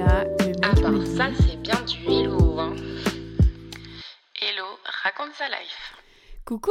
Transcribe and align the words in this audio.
là 0.00 0.24
le 0.24 0.46
mec 0.46 0.64
Alors 0.64 0.92
me 0.92 1.04
dit- 1.04 1.16
ça, 1.16 1.28
c'est 1.38 1.56
bien 1.56 1.80
du 1.82 2.04
hello. 2.06 2.58
Hein. 2.58 2.74
Hello, 4.40 4.64
raconte 5.02 5.34
sa 5.34 5.48
life. 5.48 5.94
Coucou 6.44 6.70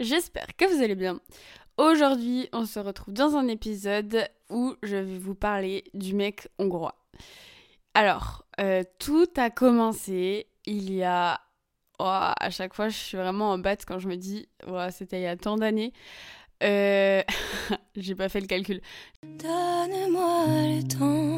J'espère 0.00 0.56
que 0.56 0.64
vous 0.64 0.82
allez 0.82 0.94
bien. 0.94 1.20
Aujourd'hui, 1.76 2.48
on 2.52 2.64
se 2.64 2.78
retrouve 2.78 3.12
dans 3.12 3.36
un 3.36 3.48
épisode 3.48 4.26
où 4.48 4.74
je 4.82 4.96
vais 4.96 5.18
vous 5.18 5.34
parler 5.34 5.84
du 5.92 6.14
mec 6.14 6.48
hongrois. 6.58 6.94
Alors, 7.92 8.46
euh, 8.60 8.82
tout 8.98 9.28
a 9.36 9.50
commencé 9.50 10.46
il 10.64 10.92
y 10.92 11.02
a... 11.02 11.40
Oh, 11.98 12.04
à 12.04 12.50
chaque 12.50 12.74
fois, 12.74 12.88
je 12.88 12.96
suis 12.96 13.16
vraiment 13.16 13.50
en 13.50 13.58
batte 13.58 13.84
quand 13.86 13.98
je 13.98 14.08
me 14.08 14.16
dis, 14.16 14.48
c'était 14.90 15.20
il 15.20 15.24
y 15.24 15.26
a 15.26 15.36
tant 15.36 15.56
d'années. 15.56 15.92
Euh... 16.62 17.22
J'ai 17.96 18.14
pas 18.14 18.28
fait 18.28 18.40
le 18.40 18.46
calcul. 18.46 18.80
Donne-moi 19.22 20.46
le 20.46 20.82
temps 20.88 21.35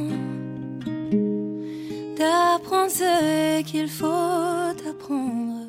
d'apprendre 2.18 2.90
ce 2.90 3.62
qu'il 3.62 3.88
faut 3.88 4.06
apprendre. 4.06 5.66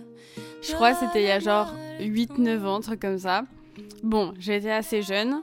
Je 0.64 0.74
crois 0.74 0.94
que 0.94 1.00
c'était 1.00 1.22
il 1.22 1.28
y 1.28 1.32
a 1.32 1.40
genre 1.40 1.74
8-9 2.00 2.66
ans, 2.66 2.80
truc 2.80 3.00
comme 3.00 3.20
ça. 3.20 3.44
Bon, 4.04 4.34
j'étais 4.40 4.72
assez 4.72 5.02
jeune. 5.02 5.42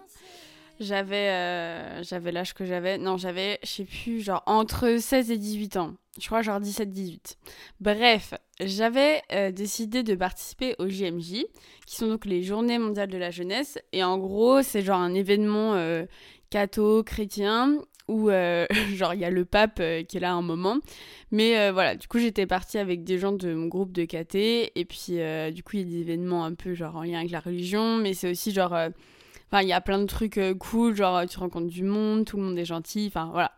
J'avais 0.80 1.30
euh, 1.30 2.30
l'âge 2.32 2.54
que 2.54 2.64
j'avais. 2.64 2.98
Non, 2.98 3.16
j'avais, 3.16 3.58
je 3.62 3.68
sais 3.68 3.84
plus, 3.84 4.20
genre 4.20 4.42
entre 4.46 4.98
16 4.98 5.30
et 5.30 5.38
18 5.38 5.76
ans. 5.76 5.94
Je 6.20 6.26
crois 6.26 6.42
genre 6.42 6.60
17-18. 6.60 7.36
Bref, 7.80 8.34
j'avais 8.60 9.22
euh, 9.32 9.52
décidé 9.52 10.02
de 10.02 10.14
participer 10.14 10.74
au 10.78 10.88
JMJ, 10.88 11.44
qui 11.86 11.96
sont 11.96 12.08
donc 12.08 12.24
les 12.24 12.42
Journées 12.42 12.78
mondiales 12.78 13.10
de 13.10 13.18
la 13.18 13.30
jeunesse. 13.30 13.78
Et 13.92 14.02
en 14.02 14.18
gros, 14.18 14.62
c'est 14.62 14.82
genre 14.82 15.00
un 15.00 15.14
événement 15.14 15.74
euh, 15.74 16.04
catho, 16.50 17.02
chrétien, 17.04 17.78
où 18.08 18.30
euh, 18.30 18.66
genre 18.94 19.14
il 19.14 19.20
y 19.20 19.24
a 19.24 19.30
le 19.30 19.44
pape 19.44 19.78
euh, 19.80 20.02
qui 20.02 20.16
est 20.16 20.20
là 20.20 20.32
un 20.32 20.42
moment. 20.42 20.78
Mais 21.30 21.58
euh, 21.58 21.72
voilà, 21.72 21.94
du 21.96 22.06
coup 22.08 22.18
j'étais 22.18 22.46
partie 22.46 22.78
avec 22.78 23.04
des 23.04 23.18
gens 23.18 23.32
de 23.32 23.52
mon 23.54 23.66
groupe 23.66 23.92
de 23.92 24.04
KT 24.04 24.36
et 24.74 24.86
puis 24.88 25.18
du 25.52 25.62
coup 25.62 25.76
il 25.76 25.80
y 25.80 25.82
a 25.82 25.84
des 25.84 26.00
événements 26.00 26.44
un 26.44 26.54
peu 26.54 26.74
genre 26.74 26.96
en 26.96 27.02
lien 27.02 27.18
avec 27.18 27.30
la 27.30 27.40
religion, 27.40 27.96
mais 27.96 28.14
c'est 28.14 28.30
aussi 28.30 28.52
genre, 28.52 28.72
enfin 28.72 29.62
il 29.62 29.68
y 29.68 29.72
a 29.72 29.80
plein 29.80 29.98
de 29.98 30.06
trucs 30.06 30.40
cool, 30.58 30.94
genre 30.94 31.26
tu 31.26 31.38
rencontres 31.38 31.66
du 31.66 31.82
monde, 31.82 32.24
tout 32.24 32.36
le 32.36 32.44
monde 32.44 32.58
est 32.58 32.64
gentil, 32.64 33.06
enfin 33.08 33.30
voilà. 33.32 33.52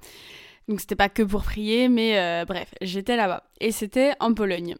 Donc 0.67 0.81
c'était 0.81 0.97
pas 0.97 1.09
que 1.09 1.23
pour 1.23 1.43
prier, 1.43 1.89
mais 1.89 2.45
bref, 2.47 2.73
j'étais 2.81 3.17
là-bas 3.17 3.45
et 3.61 3.71
c'était 3.71 4.13
en 4.21 4.33
Pologne. 4.33 4.77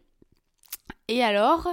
Et 1.07 1.23
alors, 1.23 1.67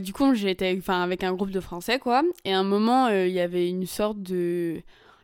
du 0.00 0.12
coup 0.12 0.34
j'étais, 0.34 0.76
enfin 0.78 1.02
avec 1.02 1.24
un 1.24 1.32
groupe 1.32 1.50
de 1.50 1.60
Français 1.60 1.98
quoi, 1.98 2.22
et 2.44 2.54
à 2.54 2.60
un 2.60 2.64
moment 2.64 3.08
il 3.08 3.32
y 3.32 3.40
avait 3.40 3.68
une 3.68 3.86
sorte 3.86 4.22
de 4.22 4.82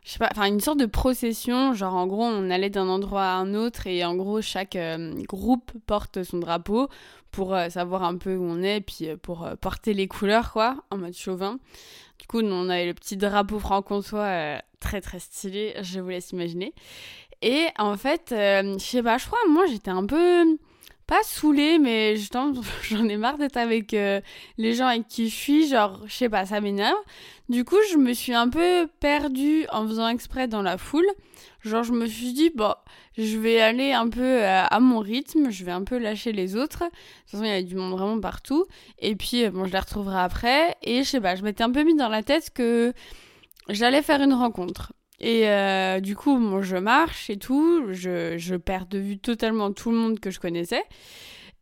je 0.09 0.13
sais 0.13 0.19
pas, 0.19 0.29
enfin 0.31 0.45
une 0.45 0.59
sorte 0.59 0.79
de 0.79 0.87
procession, 0.87 1.75
genre 1.75 1.93
en 1.93 2.07
gros 2.07 2.23
on 2.23 2.49
allait 2.49 2.71
d'un 2.71 2.89
endroit 2.89 3.25
à 3.25 3.35
un 3.35 3.53
autre 3.53 3.85
et 3.85 4.03
en 4.03 4.15
gros 4.15 4.41
chaque 4.41 4.75
euh, 4.75 5.13
groupe 5.27 5.71
porte 5.85 6.23
son 6.23 6.39
drapeau 6.39 6.89
pour 7.29 7.53
euh, 7.53 7.69
savoir 7.69 8.01
un 8.01 8.17
peu 8.17 8.35
où 8.35 8.43
on 8.43 8.63
est, 8.63 8.81
puis 8.81 9.07
euh, 9.07 9.17
pour 9.17 9.47
porter 9.61 9.93
les 9.93 10.07
couleurs 10.07 10.51
quoi, 10.51 10.77
en 10.89 10.97
mode 10.97 11.13
chauvin. 11.13 11.59
Du 12.17 12.25
coup 12.25 12.41
on 12.41 12.69
avait 12.69 12.87
le 12.87 12.95
petit 12.95 13.17
drapeau 13.17 13.59
franc-comtois 13.59 14.59
très 14.79 14.99
très 14.99 15.19
stylé, 15.19 15.75
je 15.83 15.99
vous 15.99 16.09
laisse 16.09 16.31
imaginer. 16.31 16.73
Et 17.43 17.67
en 17.77 17.95
fait, 17.95 18.29
je 18.31 18.77
sais 18.79 19.03
pas, 19.03 19.19
je 19.19 19.27
crois 19.27 19.37
moi 19.47 19.67
j'étais 19.67 19.91
un 19.91 20.07
peu 20.07 20.57
pas 21.09 21.23
saoulée, 21.23 21.79
mais 21.79 22.15
j'en 22.83 23.09
ai 23.09 23.17
marre 23.17 23.39
d'être 23.39 23.57
avec 23.57 23.95
euh, 23.95 24.21
les 24.59 24.75
gens 24.75 24.85
avec 24.85 25.07
qui 25.07 25.27
je 25.27 25.35
suis, 25.35 25.67
genre, 25.67 26.01
je 26.05 26.13
sais 26.13 26.29
pas, 26.29 26.45
ça 26.45 26.61
m'énerve. 26.61 26.95
Du 27.49 27.65
coup, 27.65 27.77
je 27.91 27.97
me 27.97 28.13
suis 28.13 28.35
un 28.35 28.47
peu 28.47 28.87
perdue 28.99 29.65
en 29.71 29.87
faisant 29.87 30.07
exprès 30.07 30.47
dans 30.47 30.61
la 30.61 30.77
foule. 30.77 31.07
Genre, 31.63 31.83
je 31.83 31.93
me 31.93 32.05
suis 32.05 32.31
dit, 32.33 32.51
bon, 32.53 32.75
je 33.17 33.39
vais 33.39 33.59
aller 33.59 33.91
un 33.91 34.07
peu 34.07 34.21
euh, 34.21 34.63
à 34.63 34.79
mon 34.79 34.99
rythme, 34.99 35.49
je 35.49 35.65
vais 35.65 35.71
un 35.71 35.83
peu 35.83 35.97
lâcher 35.97 36.31
les 36.31 36.55
autres. 36.55 36.83
De 36.83 36.89
toute 36.89 37.31
façon, 37.31 37.43
il 37.43 37.47
y 37.47 37.53
avait 37.53 37.63
du 37.63 37.75
monde 37.75 37.97
vraiment 37.97 38.19
partout. 38.19 38.67
Et 38.99 39.15
puis, 39.15 39.45
euh, 39.45 39.49
bon, 39.49 39.65
je 39.65 39.71
les 39.71 39.79
retrouverai 39.79 40.19
après. 40.19 40.77
Et 40.83 41.03
je 41.03 41.09
sais 41.09 41.21
pas, 41.21 41.35
je 41.35 41.41
m'étais 41.41 41.63
un 41.63 41.71
peu 41.71 41.81
mis 41.81 41.95
dans 41.95 42.09
la 42.09 42.21
tête 42.21 42.51
que 42.53 42.93
j'allais 43.67 44.03
faire 44.03 44.21
une 44.21 44.33
rencontre. 44.33 44.93
Et 45.19 45.49
euh, 45.49 45.99
du 45.99 46.15
coup, 46.15 46.37
bon, 46.37 46.61
je 46.61 46.77
marche 46.77 47.29
et 47.29 47.37
tout, 47.37 47.91
je, 47.91 48.37
je 48.37 48.55
perds 48.55 48.85
de 48.85 48.99
vue 48.99 49.17
totalement 49.17 49.71
tout 49.73 49.91
le 49.91 49.97
monde 49.97 50.19
que 50.19 50.31
je 50.31 50.39
connaissais. 50.39 50.83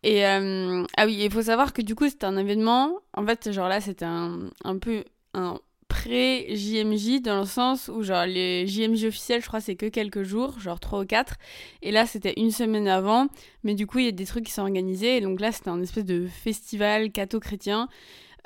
Et 0.04 0.26
euh, 0.26 0.86
ah 0.96 1.06
oui, 1.06 1.18
il 1.20 1.32
faut 1.32 1.42
savoir 1.42 1.74
que 1.74 1.82
du 1.82 1.96
coup, 1.96 2.08
c'était 2.08 2.26
un 2.26 2.38
événement. 2.38 3.00
En 3.14 3.26
fait, 3.26 3.52
genre 3.52 3.68
là, 3.68 3.82
c'était 3.82 4.06
un, 4.06 4.50
un 4.64 4.78
peu 4.78 5.04
un 5.34 5.60
pré-JMJ 5.88 7.22
dans 7.22 7.40
le 7.40 7.46
sens 7.46 7.88
où, 7.88 8.04
genre, 8.04 8.26
les 8.26 8.68
JMJ 8.68 9.06
officiels, 9.06 9.42
je 9.42 9.48
crois, 9.48 9.62
c'est 9.62 9.76
que 9.76 9.88
quelques 9.88 10.24
jours, 10.24 10.60
genre 10.60 10.80
3 10.80 11.02
ou 11.02 11.06
4. 11.06 11.36
Et 11.82 11.92
là, 11.92 12.06
c'était 12.06 12.34
une 12.38 12.52
semaine 12.52 12.88
avant. 12.88 13.28
Mais 13.64 13.74
du 13.74 13.88
coup, 13.88 14.00
il 14.00 14.06
y 14.06 14.10
a 14.10 14.12
des 14.12 14.26
trucs 14.26 14.46
qui 14.46 14.52
sont 14.52 14.62
organisés. 14.62 15.18
Et 15.18 15.22
donc 15.22 15.40
là, 15.40 15.52
c'était 15.52 15.70
un 15.70 15.82
espèce 15.82 16.06
de 16.06 16.28
festival 16.28 17.12
catho-chrétien 17.12 17.88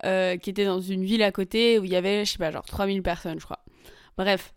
euh, 0.05 0.37
qui 0.37 0.49
était 0.49 0.65
dans 0.65 0.81
une 0.81 1.03
ville 1.03 1.23
à 1.23 1.31
côté 1.31 1.79
où 1.79 1.83
il 1.83 1.91
y 1.91 1.95
avait, 1.95 2.25
je 2.25 2.31
sais 2.31 2.37
pas, 2.37 2.51
genre 2.51 2.65
3000 2.65 3.03
personnes, 3.03 3.39
je 3.39 3.45
crois. 3.45 3.59
Bref. 4.17 4.53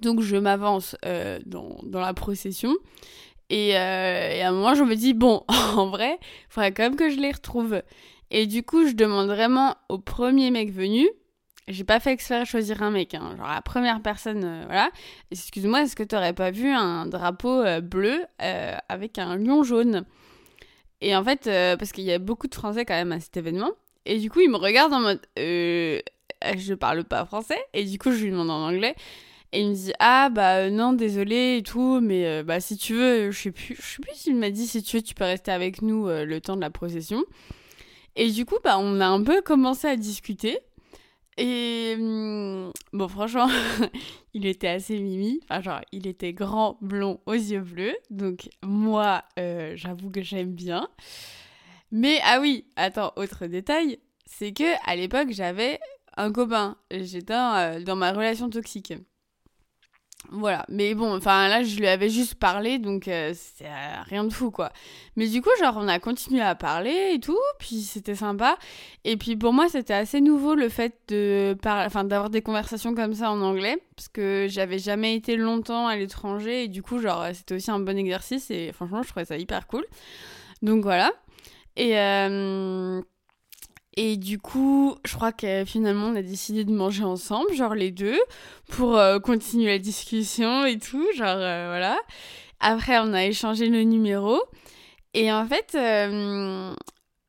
Donc 0.00 0.20
je 0.20 0.36
m'avance 0.36 0.96
euh, 1.04 1.38
dans, 1.46 1.80
la 1.92 2.14
procession. 2.14 2.74
Et, 3.50 3.76
euh, 3.76 4.30
et 4.30 4.42
à 4.42 4.48
un 4.48 4.52
moment, 4.52 4.74
je 4.74 4.84
me 4.84 4.94
dis, 4.94 5.14
bon, 5.14 5.44
en 5.76 5.88
vrai, 5.88 6.18
il 6.20 6.52
faudrait 6.52 6.72
quand 6.72 6.82
même 6.82 6.96
que 6.96 7.10
je 7.10 7.16
les 7.16 7.32
retrouve. 7.32 7.82
Et 8.30 8.46
du 8.46 8.62
coup, 8.62 8.86
je 8.86 8.92
demande 8.92 9.28
vraiment 9.28 9.74
au 9.88 9.98
premier 9.98 10.50
mec 10.50 10.70
venu. 10.70 11.08
J'ai 11.66 11.84
pas 11.84 12.00
fait 12.00 12.12
exprès 12.12 12.46
choisir 12.46 12.82
un 12.82 12.90
mec, 12.90 13.12
hein. 13.12 13.34
genre 13.36 13.46
la 13.46 13.60
première 13.60 14.00
personne, 14.00 14.42
euh, 14.44 14.62
voilà. 14.66 14.90
Excuse-moi, 15.30 15.82
est-ce 15.82 15.96
que 15.96 16.02
t'aurais 16.02 16.32
pas 16.32 16.50
vu 16.50 16.70
un 16.70 17.04
drapeau 17.06 17.62
bleu 17.82 18.24
avec 18.38 19.18
un 19.18 19.36
lion 19.36 19.62
jaune? 19.64 20.06
Et 21.00 21.14
en 21.14 21.22
fait, 21.22 21.44
parce 21.78 21.92
qu'il 21.92 22.04
y 22.04 22.12
a 22.12 22.18
beaucoup 22.18 22.48
de 22.48 22.54
Français 22.54 22.86
quand 22.86 22.94
même 22.94 23.12
à 23.12 23.20
cet 23.20 23.36
événement. 23.36 23.70
Et 24.06 24.18
du 24.18 24.30
coup, 24.30 24.40
il 24.40 24.50
me 24.50 24.56
regarde 24.56 24.94
en 24.94 25.00
mode, 25.00 25.20
je 25.36 26.74
parle 26.74 27.04
pas 27.04 27.26
français. 27.26 27.58
Et 27.74 27.84
du 27.84 27.98
coup, 27.98 28.12
je 28.12 28.24
lui 28.24 28.30
demande 28.30 28.50
en 28.50 28.66
anglais. 28.66 28.94
Et 29.52 29.62
il 29.62 29.70
me 29.70 29.74
dit 29.74 29.92
ah 29.98 30.28
bah 30.28 30.56
euh, 30.56 30.70
non 30.70 30.92
désolé 30.92 31.56
et 31.58 31.62
tout 31.62 32.00
mais 32.02 32.26
euh, 32.26 32.42
bah 32.42 32.60
si 32.60 32.76
tu 32.76 32.94
veux 32.94 33.30
je 33.30 33.40
sais 33.40 33.50
plus 33.50 33.76
je 33.76 33.82
sais 33.82 34.02
plus 34.02 34.14
s'il 34.14 34.36
m'a 34.36 34.50
dit 34.50 34.66
si 34.66 34.82
tu 34.82 34.96
veux 34.96 35.02
tu 35.02 35.14
peux 35.14 35.24
rester 35.24 35.50
avec 35.50 35.80
nous 35.80 36.06
euh, 36.06 36.26
le 36.26 36.40
temps 36.40 36.56
de 36.56 36.60
la 36.60 36.70
procession. 36.70 37.24
Et 38.14 38.30
du 38.30 38.44
coup 38.44 38.56
bah 38.62 38.78
on 38.78 39.00
a 39.00 39.06
un 39.06 39.22
peu 39.22 39.40
commencé 39.40 39.86
à 39.86 39.96
discuter. 39.96 40.58
Et 41.38 41.94
hum, 41.98 42.72
bon 42.92 43.08
franchement 43.08 43.48
il 44.34 44.44
était 44.44 44.68
assez 44.68 44.98
mimi. 44.98 45.40
Enfin 45.44 45.62
genre 45.62 45.80
il 45.92 46.06
était 46.06 46.34
grand 46.34 46.76
blond 46.82 47.20
aux 47.24 47.32
yeux 47.32 47.60
bleus. 47.60 47.96
Donc 48.10 48.50
moi 48.62 49.24
j'avoue 49.74 50.10
que 50.10 50.20
j'aime 50.22 50.52
bien. 50.52 50.88
Mais 51.90 52.20
ah 52.24 52.38
oui 52.40 52.66
attends 52.76 53.12
autre 53.16 53.46
détail 53.46 53.98
c'est 54.26 54.52
que 54.52 54.90
à 54.90 54.94
l'époque 54.94 55.28
j'avais 55.30 55.80
un 56.18 56.32
copain. 56.32 56.76
J'étais 56.90 57.32
dans 57.32 57.96
ma 57.96 58.12
relation 58.12 58.50
toxique 58.50 58.92
voilà, 60.30 60.66
mais 60.68 60.94
bon, 60.94 61.16
enfin 61.16 61.48
là 61.48 61.62
je 61.62 61.76
lui 61.78 61.86
avais 61.86 62.10
juste 62.10 62.34
parlé, 62.34 62.78
donc 62.78 63.08
euh, 63.08 63.32
c'est 63.34 63.64
euh, 63.64 64.02
rien 64.04 64.24
de 64.24 64.32
fou 64.32 64.50
quoi. 64.50 64.70
Mais 65.16 65.26
du 65.28 65.40
coup, 65.40 65.50
genre 65.58 65.74
on 65.78 65.88
a 65.88 65.98
continué 65.98 66.42
à 66.42 66.54
parler 66.54 67.12
et 67.14 67.20
tout, 67.20 67.38
puis 67.58 67.80
c'était 67.80 68.14
sympa. 68.14 68.58
Et 69.04 69.16
puis 69.16 69.36
pour 69.36 69.52
moi, 69.52 69.68
c'était 69.68 69.94
assez 69.94 70.20
nouveau 70.20 70.54
le 70.54 70.68
fait 70.68 70.94
de 71.08 71.56
par... 71.62 71.86
enfin 71.86 72.04
d'avoir 72.04 72.30
des 72.30 72.42
conversations 72.42 72.94
comme 72.94 73.14
ça 73.14 73.30
en 73.30 73.40
anglais, 73.40 73.78
parce 73.96 74.08
que 74.08 74.46
j'avais 74.50 74.78
jamais 74.78 75.14
été 75.14 75.36
longtemps 75.36 75.86
à 75.86 75.96
l'étranger 75.96 76.64
et 76.64 76.68
du 76.68 76.82
coup, 76.82 76.98
genre 76.98 77.24
c'était 77.32 77.54
aussi 77.54 77.70
un 77.70 77.80
bon 77.80 77.96
exercice 77.96 78.50
et 78.50 78.72
franchement, 78.72 79.02
je 79.02 79.08
trouvais 79.08 79.24
ça 79.24 79.36
hyper 79.38 79.66
cool. 79.66 79.86
Donc 80.62 80.82
voilà. 80.82 81.12
Et 81.76 81.98
euh, 81.98 83.00
et 84.00 84.16
du 84.16 84.38
coup, 84.38 84.94
je 85.04 85.12
crois 85.16 85.32
que 85.32 85.64
finalement, 85.64 86.06
on 86.06 86.14
a 86.14 86.22
décidé 86.22 86.64
de 86.64 86.70
manger 86.70 87.02
ensemble, 87.02 87.52
genre 87.52 87.74
les 87.74 87.90
deux, 87.90 88.16
pour 88.68 88.96
euh, 88.96 89.18
continuer 89.18 89.66
la 89.66 89.80
discussion 89.80 90.64
et 90.64 90.78
tout, 90.78 91.04
genre 91.16 91.26
euh, 91.36 91.66
voilà. 91.66 91.98
Après, 92.60 93.00
on 93.00 93.12
a 93.12 93.24
échangé 93.24 93.68
nos 93.68 93.82
numéros. 93.82 94.40
Et 95.14 95.32
en 95.32 95.44
fait, 95.48 95.74
euh, 95.74 96.72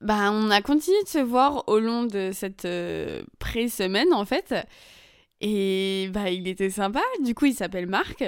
bah, 0.01 0.29
on 0.31 0.51
a 0.51 0.61
continué 0.61 1.01
de 1.01 1.09
se 1.09 1.17
voir 1.17 1.63
au 1.67 1.79
long 1.79 2.03
de 2.03 2.29
cette 2.33 2.65
euh, 2.65 3.23
pré-semaine, 3.39 4.13
en 4.13 4.25
fait. 4.25 4.53
Et 5.41 6.09
bah, 6.13 6.29
il 6.29 6.47
était 6.47 6.69
sympa. 6.69 7.01
Du 7.23 7.33
coup, 7.33 7.45
il 7.45 7.55
s'appelle 7.55 7.87
Marc. 7.87 8.23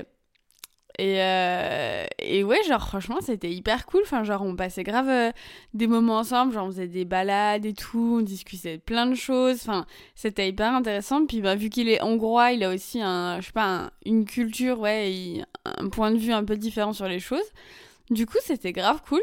Et, 0.99 1.21
euh, 1.21 2.05
et 2.19 2.43
ouais, 2.43 2.61
genre, 2.67 2.85
franchement, 2.87 3.17
c'était 3.21 3.51
hyper 3.51 3.85
cool. 3.85 4.01
Enfin, 4.03 4.23
genre, 4.23 4.41
on 4.43 4.55
passait 4.55 4.83
grave 4.83 5.09
euh, 5.09 5.31
des 5.73 5.87
moments 5.87 6.17
ensemble. 6.19 6.53
Genre, 6.53 6.65
on 6.65 6.71
faisait 6.71 6.87
des 6.87 7.05
balades 7.05 7.65
et 7.65 7.73
tout. 7.73 8.17
On 8.19 8.21
discutait 8.21 8.77
de 8.77 8.81
plein 8.81 9.05
de 9.07 9.15
choses. 9.15 9.57
Enfin, 9.61 9.85
c'était 10.15 10.47
hyper 10.49 10.73
intéressant. 10.73 11.25
Puis, 11.25 11.41
bah, 11.41 11.55
vu 11.55 11.69
qu'il 11.69 11.89
est 11.89 12.01
hongrois, 12.03 12.51
il 12.51 12.63
a 12.63 12.73
aussi 12.73 13.01
un, 13.01 13.39
je 13.41 13.47
sais 13.47 13.51
pas, 13.51 13.65
un- 13.85 13.91
une 14.05 14.25
culture, 14.25 14.79
ouais, 14.79 15.41
un 15.65 15.89
point 15.89 16.11
de 16.11 16.17
vue 16.17 16.33
un 16.33 16.43
peu 16.43 16.57
différent 16.57 16.93
sur 16.93 17.07
les 17.07 17.19
choses. 17.19 17.49
Du 18.09 18.25
coup, 18.25 18.37
c'était 18.43 18.73
grave 18.73 19.01
cool. 19.07 19.21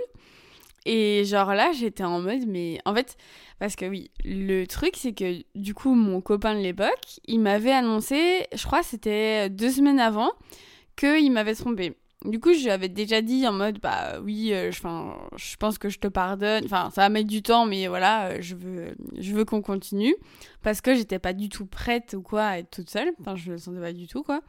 Et 0.86 1.24
genre 1.24 1.52
là, 1.54 1.70
j'étais 1.72 2.04
en 2.04 2.20
mode, 2.20 2.46
mais 2.46 2.78
en 2.86 2.94
fait, 2.94 3.16
parce 3.58 3.76
que 3.76 3.84
oui, 3.84 4.10
le 4.24 4.64
truc, 4.64 4.92
c'est 4.96 5.12
que 5.12 5.42
du 5.54 5.74
coup, 5.74 5.94
mon 5.94 6.20
copain 6.22 6.54
de 6.54 6.60
l'époque, 6.60 7.20
il 7.26 7.40
m'avait 7.40 7.72
annoncé, 7.72 8.46
je 8.54 8.64
crois 8.64 8.82
c'était 8.82 9.50
deux 9.50 9.70
semaines 9.70 10.00
avant, 10.00 10.30
qu'il 10.98 11.32
m'avait 11.32 11.54
trompé. 11.54 11.94
du 12.24 12.40
coup, 12.40 12.52
j'avais 12.52 12.88
déjà 12.88 13.22
dit 13.22 13.46
en 13.46 13.52
mode, 13.52 13.78
bah 13.80 14.20
oui, 14.22 14.52
euh, 14.52 14.72
je, 14.72 15.56
pense 15.56 15.78
que 15.78 15.88
je 15.88 15.98
te 15.98 16.08
pardonne. 16.08 16.64
Enfin, 16.64 16.90
ça 16.92 17.02
va 17.02 17.08
mettre 17.08 17.28
du 17.28 17.42
temps, 17.42 17.66
mais 17.66 17.86
voilà, 17.86 18.28
euh, 18.28 18.38
je 18.40 18.56
veux, 18.56 18.94
je 19.18 19.32
veux 19.32 19.44
qu'on 19.44 19.62
continue. 19.62 20.14
Parce 20.62 20.80
que 20.80 20.94
j'étais 20.94 21.18
pas 21.18 21.32
du 21.32 21.48
tout 21.48 21.66
prête 21.66 22.14
ou 22.14 22.22
quoi 22.22 22.44
à 22.44 22.58
être 22.58 22.70
toute 22.70 22.90
seule. 22.90 23.12
Enfin, 23.20 23.36
je 23.36 23.52
le 23.52 23.58
sentais 23.58 23.80
pas 23.80 23.92
du 23.92 24.06
tout, 24.08 24.22
quoi. 24.22 24.40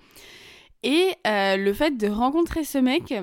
Et 0.84 1.14
euh, 1.28 1.58
le 1.58 1.74
fait 1.74 1.98
de 1.98 2.08
rencontrer 2.08 2.64
ce 2.64 2.78
mec, 2.78 3.14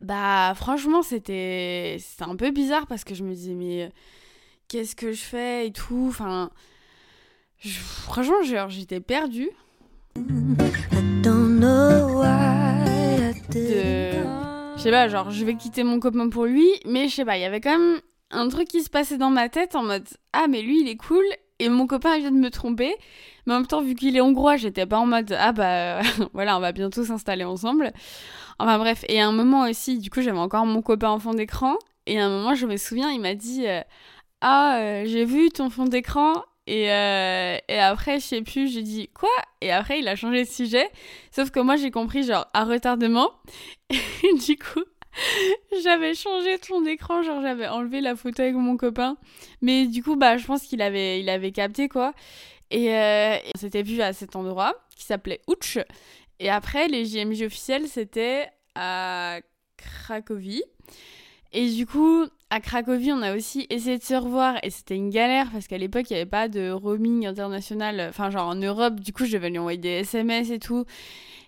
bah 0.00 0.54
franchement, 0.56 1.02
c'était 1.02 1.98
un 2.20 2.36
peu 2.36 2.50
bizarre 2.50 2.86
parce 2.86 3.04
que 3.04 3.14
je 3.14 3.22
me 3.22 3.34
disais, 3.34 3.54
mais 3.54 3.90
qu'est-ce 4.68 4.96
que 4.96 5.12
je 5.12 5.20
fais 5.22 5.66
et 5.66 5.72
tout. 5.72 6.06
Enfin, 6.08 6.50
franchement, 7.58 8.42
j'étais 8.68 9.00
perdue. 9.00 9.50
Je 13.52 14.82
sais 14.82 14.90
pas, 14.90 15.08
genre, 15.08 15.30
je 15.30 15.44
vais 15.44 15.54
quitter 15.54 15.82
mon 15.82 15.98
copain 16.00 16.28
pour 16.28 16.44
lui, 16.44 16.68
mais 16.86 17.08
je 17.08 17.16
sais 17.16 17.24
pas, 17.24 17.36
il 17.36 17.42
y 17.42 17.44
avait 17.44 17.60
quand 17.60 17.76
même 17.76 18.00
un 18.30 18.48
truc 18.48 18.68
qui 18.68 18.82
se 18.82 18.90
passait 18.90 19.18
dans 19.18 19.30
ma 19.30 19.48
tête 19.48 19.74
en 19.74 19.82
mode 19.82 20.06
Ah, 20.32 20.46
mais 20.48 20.62
lui, 20.62 20.80
il 20.80 20.88
est 20.88 20.96
cool, 20.96 21.24
et 21.58 21.68
mon 21.68 21.86
copain 21.86 22.18
vient 22.18 22.30
de 22.30 22.36
me 22.36 22.50
tromper. 22.50 22.94
Mais 23.46 23.54
en 23.54 23.58
même 23.58 23.66
temps, 23.66 23.82
vu 23.82 23.94
qu'il 23.94 24.16
est 24.16 24.20
hongrois, 24.20 24.56
j'étais 24.56 24.86
pas 24.86 24.98
en 24.98 25.06
mode 25.06 25.36
Ah, 25.38 25.52
bah 25.52 26.00
voilà, 26.32 26.56
on 26.56 26.60
va 26.60 26.72
bientôt 26.72 27.04
s'installer 27.04 27.44
ensemble. 27.44 27.92
Enfin 28.58 28.78
bref, 28.78 29.04
et 29.08 29.20
à 29.20 29.26
un 29.26 29.32
moment 29.32 29.62
aussi, 29.68 29.98
du 29.98 30.10
coup, 30.10 30.22
j'avais 30.22 30.38
encore 30.38 30.66
mon 30.66 30.82
copain 30.82 31.10
en 31.10 31.18
fond 31.18 31.34
d'écran, 31.34 31.76
et 32.06 32.20
à 32.20 32.26
un 32.26 32.30
moment, 32.30 32.54
je 32.54 32.66
me 32.66 32.76
souviens, 32.76 33.10
il 33.10 33.20
m'a 33.20 33.34
dit 33.34 33.66
euh, 33.66 33.82
Ah, 34.40 34.78
euh, 34.80 35.04
j'ai 35.06 35.24
vu 35.24 35.50
ton 35.50 35.70
fond 35.70 35.84
d'écran, 35.86 36.34
et, 36.66 36.90
euh, 36.92 37.56
et 37.68 37.78
après, 37.78 38.20
je 38.20 38.24
sais 38.24 38.42
plus, 38.42 38.72
j'ai 38.72 38.82
dit 38.82 39.08
quoi? 39.14 39.30
Et 39.60 39.72
après, 39.72 39.98
il 39.98 40.08
a 40.08 40.16
changé 40.16 40.44
de 40.44 40.48
sujet. 40.48 40.88
Sauf 41.30 41.50
que 41.50 41.60
moi, 41.60 41.76
j'ai 41.76 41.90
compris, 41.90 42.22
genre, 42.22 42.46
à 42.54 42.64
retardement. 42.64 43.30
Et 43.90 44.34
du 44.34 44.56
coup, 44.56 44.84
j'avais 45.82 46.14
changé 46.14 46.58
ton 46.58 46.84
écran, 46.86 47.22
genre, 47.22 47.42
j'avais 47.42 47.66
enlevé 47.66 48.00
la 48.00 48.14
photo 48.14 48.42
avec 48.42 48.54
mon 48.54 48.76
copain. 48.76 49.16
Mais 49.62 49.86
du 49.86 50.02
coup, 50.02 50.16
bah, 50.16 50.36
je 50.36 50.46
pense 50.46 50.62
qu'il 50.62 50.82
avait, 50.82 51.20
il 51.20 51.28
avait 51.28 51.52
capté, 51.52 51.88
quoi. 51.88 52.14
Et, 52.70 52.94
euh, 52.94 53.36
on 53.54 53.58
s'était 53.58 53.82
vu 53.82 54.00
à 54.00 54.12
cet 54.12 54.36
endroit 54.36 54.74
qui 54.96 55.04
s'appelait 55.04 55.40
Ouch. 55.48 55.78
Et 56.38 56.50
après, 56.50 56.88
les 56.88 57.04
JMJ 57.04 57.42
officiels, 57.42 57.88
c'était 57.88 58.48
à 58.74 59.40
Cracovie. 59.76 60.62
Et 61.52 61.68
du 61.70 61.86
coup, 61.86 62.24
à 62.50 62.60
Cracovie, 62.60 63.12
on 63.12 63.22
a 63.22 63.34
aussi 63.34 63.66
essayé 63.70 63.98
de 63.98 64.02
se 64.02 64.14
revoir 64.14 64.56
et 64.62 64.70
c'était 64.70 64.94
une 64.94 65.10
galère 65.10 65.50
parce 65.50 65.66
qu'à 65.66 65.78
l'époque, 65.78 66.10
il 66.10 66.14
n'y 66.14 66.20
avait 66.20 66.30
pas 66.30 66.48
de 66.48 66.70
roaming 66.70 67.26
international, 67.26 68.06
enfin, 68.08 68.30
genre 68.30 68.48
en 68.48 68.54
Europe. 68.54 69.00
Du 69.00 69.12
coup, 69.12 69.24
je 69.24 69.32
devais 69.32 69.50
lui 69.50 69.58
envoyer 69.58 69.78
des 69.78 69.88
SMS 69.88 70.50
et 70.50 70.58
tout. 70.58 70.84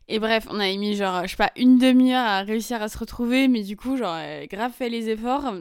Et 0.08 0.18
bref, 0.18 0.46
on 0.50 0.58
a 0.58 0.66
mis 0.76 0.96
genre, 0.96 1.22
je 1.24 1.28
sais 1.30 1.36
pas, 1.36 1.52
une 1.56 1.78
demi-heure 1.78 2.26
à 2.26 2.42
réussir 2.42 2.82
à 2.82 2.88
se 2.88 2.98
retrouver, 2.98 3.48
mais 3.48 3.62
du 3.62 3.76
coup, 3.76 3.96
genre, 3.96 4.18
grave 4.50 4.72
fait 4.72 4.88
les 4.88 5.08
efforts. 5.08 5.54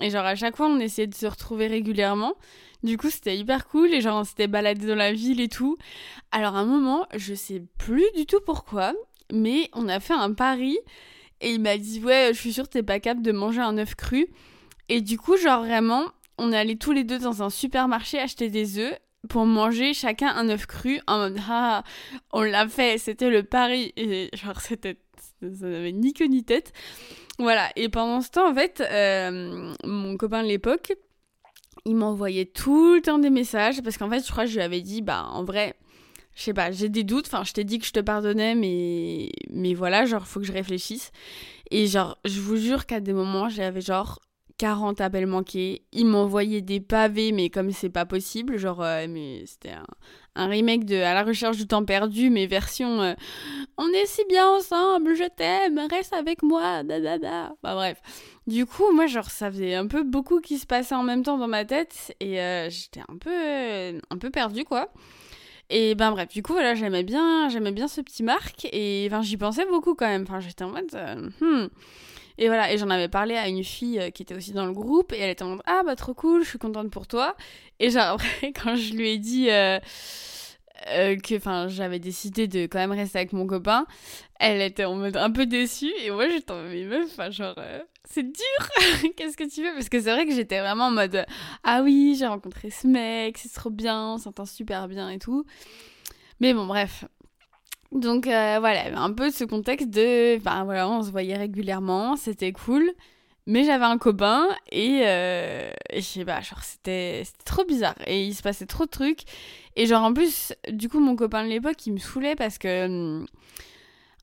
Et 0.00 0.10
genre, 0.10 0.24
à 0.24 0.36
chaque 0.36 0.56
fois, 0.56 0.68
on 0.68 0.78
essayait 0.78 1.08
de 1.08 1.14
se 1.14 1.26
retrouver 1.26 1.66
régulièrement. 1.66 2.34
Du 2.84 2.96
coup, 2.96 3.10
c'était 3.10 3.36
hyper 3.36 3.66
cool 3.66 3.92
et 3.92 4.00
genre, 4.00 4.20
on 4.20 4.24
s'était 4.24 4.46
baladé 4.46 4.86
dans 4.86 4.94
la 4.94 5.12
ville 5.12 5.40
et 5.40 5.48
tout. 5.48 5.76
Alors, 6.30 6.54
à 6.54 6.60
un 6.60 6.64
moment, 6.64 7.06
je 7.16 7.34
sais 7.34 7.64
plus 7.78 8.06
du 8.16 8.24
tout 8.24 8.40
pourquoi, 8.46 8.92
mais 9.32 9.68
on 9.72 9.88
a 9.88 9.98
fait 9.98 10.14
un 10.14 10.32
pari 10.32 10.78
et 11.40 11.52
il 11.52 11.60
m'a 11.60 11.78
dit, 11.78 12.02
ouais, 12.02 12.30
je 12.32 12.38
suis 12.38 12.52
sûre 12.52 12.64
que 12.64 12.72
t'es 12.72 12.82
pas 12.82 13.00
capable 13.00 13.22
de 13.22 13.32
manger 13.32 13.60
un 13.60 13.78
œuf 13.78 13.94
cru. 13.94 14.26
Et 14.88 15.00
du 15.00 15.18
coup, 15.18 15.36
genre 15.36 15.60
vraiment, 15.60 16.04
on 16.38 16.52
est 16.52 16.56
allés 16.56 16.76
tous 16.76 16.92
les 16.92 17.04
deux 17.04 17.18
dans 17.18 17.42
un 17.42 17.50
supermarché 17.50 18.18
acheter 18.18 18.48
des 18.48 18.78
œufs 18.78 18.98
pour 19.28 19.44
manger 19.46 19.94
chacun 19.94 20.28
un 20.28 20.48
œuf 20.48 20.66
cru 20.66 21.00
en 21.06 21.18
mode, 21.18 21.38
ah, 21.48 21.84
on 22.32 22.42
l'a 22.42 22.68
fait, 22.68 22.98
c'était 22.98 23.30
le 23.30 23.42
pari. 23.42 23.92
Et 23.96 24.30
genre, 24.34 24.60
c'était, 24.60 24.96
ça 25.40 25.66
n'avait 25.66 25.92
ni 25.92 26.12
queue 26.12 26.26
ni 26.26 26.44
tête. 26.44 26.72
Voilà. 27.38 27.70
Et 27.76 27.88
pendant 27.88 28.20
ce 28.20 28.30
temps, 28.30 28.50
en 28.50 28.54
fait, 28.54 28.80
euh, 28.80 29.74
mon 29.84 30.16
copain 30.16 30.42
de 30.42 30.48
l'époque, 30.48 30.92
il 31.84 31.96
m'envoyait 31.96 32.46
tout 32.46 32.94
le 32.94 33.00
temps 33.00 33.18
des 33.18 33.30
messages 33.30 33.82
parce 33.82 33.96
qu'en 33.96 34.10
fait, 34.10 34.24
je 34.24 34.30
crois 34.30 34.44
que 34.44 34.50
je 34.50 34.56
lui 34.56 34.62
avais 34.62 34.80
dit, 34.80 35.02
bah, 35.02 35.26
en 35.30 35.44
vrai, 35.44 35.74
je 36.38 36.44
sais 36.44 36.54
pas, 36.54 36.70
j'ai 36.70 36.88
des 36.88 37.02
doutes. 37.02 37.26
Enfin, 37.26 37.42
je 37.42 37.52
t'ai 37.52 37.64
dit 37.64 37.80
que 37.80 37.86
je 37.86 37.90
te 37.90 37.98
pardonnais, 37.98 38.54
mais, 38.54 39.30
mais 39.50 39.74
voilà, 39.74 40.06
genre, 40.06 40.24
faut 40.24 40.38
que 40.38 40.46
je 40.46 40.52
réfléchisse. 40.52 41.10
Et 41.72 41.88
genre, 41.88 42.16
je 42.24 42.40
vous 42.40 42.56
jure 42.56 42.86
qu'à 42.86 43.00
des 43.00 43.12
moments, 43.12 43.48
j'avais 43.48 43.80
genre 43.80 44.20
40 44.58 45.00
appels 45.00 45.26
manqués. 45.26 45.82
Il 45.92 46.06
m'envoyait 46.06 46.60
des 46.60 46.78
pavés, 46.78 47.32
mais 47.32 47.50
comme 47.50 47.72
c'est 47.72 47.90
pas 47.90 48.06
possible, 48.06 48.56
genre, 48.56 48.82
euh, 48.82 49.06
mais 49.08 49.42
c'était 49.46 49.72
un, 50.36 50.46
remake 50.46 50.84
de 50.84 50.94
À 50.94 51.12
la 51.12 51.24
recherche 51.24 51.56
du 51.56 51.66
temps 51.66 51.84
perdu, 51.84 52.30
mais 52.30 52.46
version 52.46 53.02
euh, 53.02 53.14
On 53.76 53.88
est 53.88 54.06
si 54.06 54.24
bien 54.28 54.48
ensemble, 54.48 55.16
je 55.16 55.28
t'aime, 55.36 55.80
reste 55.90 56.12
avec 56.12 56.44
moi, 56.44 56.84
da 56.84 57.00
da 57.00 57.18
da. 57.18 57.52
Bah 57.64 57.74
bref. 57.74 58.00
Du 58.46 58.64
coup, 58.64 58.92
moi, 58.92 59.06
genre, 59.06 59.28
ça 59.28 59.50
faisait 59.50 59.74
un 59.74 59.88
peu 59.88 60.04
beaucoup 60.04 60.40
qui 60.40 60.58
se 60.58 60.66
passait 60.66 60.94
en 60.94 61.02
même 61.02 61.24
temps 61.24 61.36
dans 61.36 61.48
ma 61.48 61.64
tête, 61.64 62.14
et 62.20 62.40
euh, 62.40 62.70
j'étais 62.70 63.00
un 63.08 63.16
peu, 63.18 63.98
un 64.10 64.18
peu 64.18 64.30
perdue, 64.30 64.64
quoi. 64.64 64.92
Et 65.70 65.94
ben 65.94 66.10
bref, 66.12 66.28
du 66.30 66.42
coup 66.42 66.52
voilà, 66.52 66.74
j'aimais 66.74 67.02
bien, 67.02 67.48
j'aimais 67.50 67.72
bien 67.72 67.88
ce 67.88 68.00
petit 68.00 68.22
Marc 68.22 68.66
et 68.72 69.06
enfin 69.10 69.20
j'y 69.20 69.36
pensais 69.36 69.66
beaucoup 69.66 69.94
quand 69.94 70.06
même. 70.06 70.22
Enfin 70.22 70.40
j'étais 70.40 70.64
en 70.64 70.70
mode, 70.70 70.94
euh, 70.94 71.28
hmm. 71.40 71.68
Et 72.38 72.46
voilà, 72.46 72.72
et 72.72 72.78
j'en 72.78 72.88
avais 72.88 73.08
parlé 73.08 73.36
à 73.36 73.48
une 73.48 73.64
fille 73.64 73.98
euh, 73.98 74.10
qui 74.10 74.22
était 74.22 74.34
aussi 74.34 74.52
dans 74.52 74.64
le 74.64 74.72
groupe 74.72 75.12
et 75.12 75.18
elle 75.18 75.30
était 75.30 75.42
en 75.42 75.50
mode 75.50 75.62
ah 75.66 75.82
bah 75.84 75.96
trop 75.96 76.14
cool, 76.14 76.42
je 76.44 76.48
suis 76.48 76.58
contente 76.58 76.90
pour 76.90 77.06
toi. 77.06 77.36
Et 77.80 77.90
genre 77.90 78.04
après 78.14 78.52
quand 78.52 78.76
je 78.76 78.94
lui 78.94 79.10
ai 79.10 79.18
dit 79.18 79.50
euh, 79.50 79.78
que 80.86 81.36
enfin 81.36 81.68
j'avais 81.68 81.98
décidé 81.98 82.48
de 82.48 82.60
quand 82.66 82.78
même 82.78 82.92
rester 82.92 83.18
avec 83.18 83.32
mon 83.32 83.46
copain, 83.46 83.86
elle 84.38 84.60
était 84.62 84.84
en 84.84 84.94
mode 84.94 85.16
un 85.16 85.30
peu 85.30 85.46
déçue 85.46 85.92
et 86.02 86.10
moi 86.10 86.28
j'étais 86.28 86.52
en 86.52 86.62
mode 86.62 86.86
meuf, 86.88 87.06
enfin 87.12 87.30
genre 87.30 87.56
c'est 88.04 88.22
dur. 88.22 89.12
Qu'est-ce 89.16 89.36
que 89.36 89.48
tu 89.48 89.62
veux? 89.62 89.72
Parce 89.74 89.88
que 89.88 90.00
c'est 90.00 90.10
vrai 90.12 90.26
que 90.26 90.34
j'étais 90.34 90.60
vraiment 90.60 90.86
en 90.86 90.90
mode 90.90 91.26
Ah 91.62 91.82
oui, 91.82 92.16
j'ai 92.18 92.26
rencontré 92.26 92.70
ce 92.70 92.86
mec, 92.86 93.36
c'est 93.38 93.52
trop 93.52 93.70
bien, 93.70 94.14
on 94.14 94.18
s'entend 94.18 94.46
super 94.46 94.88
bien 94.88 95.10
et 95.10 95.18
tout. 95.18 95.44
Mais 96.40 96.54
bon, 96.54 96.66
bref. 96.66 97.04
Donc 97.92 98.26
euh, 98.26 98.56
voilà, 98.60 98.98
un 98.98 99.12
peu 99.12 99.30
ce 99.30 99.44
contexte 99.44 99.90
de. 99.90 100.36
Enfin 100.38 100.64
voilà, 100.64 100.88
on 100.88 101.02
se 101.02 101.10
voyait 101.10 101.36
régulièrement, 101.36 102.16
c'était 102.16 102.52
cool. 102.52 102.92
Mais 103.48 103.64
j'avais 103.64 103.86
un 103.86 103.96
copain 103.96 104.46
et, 104.70 105.00
euh, 105.04 105.70
et 105.88 106.02
je 106.02 106.06
sais 106.06 106.24
pas, 106.26 106.42
genre 106.42 106.62
c'était 106.62 107.22
trop 107.46 107.64
bizarre. 107.64 107.94
Et 108.06 108.26
il 108.26 108.34
se 108.34 108.42
passait 108.42 108.66
trop 108.66 108.84
de 108.84 108.90
trucs. 108.90 109.22
Et 109.74 109.86
genre 109.86 110.04
en 110.04 110.12
plus, 110.12 110.52
du 110.70 110.90
coup, 110.90 111.00
mon 111.00 111.16
copain 111.16 111.44
de 111.44 111.48
l'époque, 111.48 111.86
il 111.86 111.94
me 111.94 111.98
saoulait 111.98 112.36
parce 112.36 112.58
que. 112.58 112.84
Hum, 112.84 113.26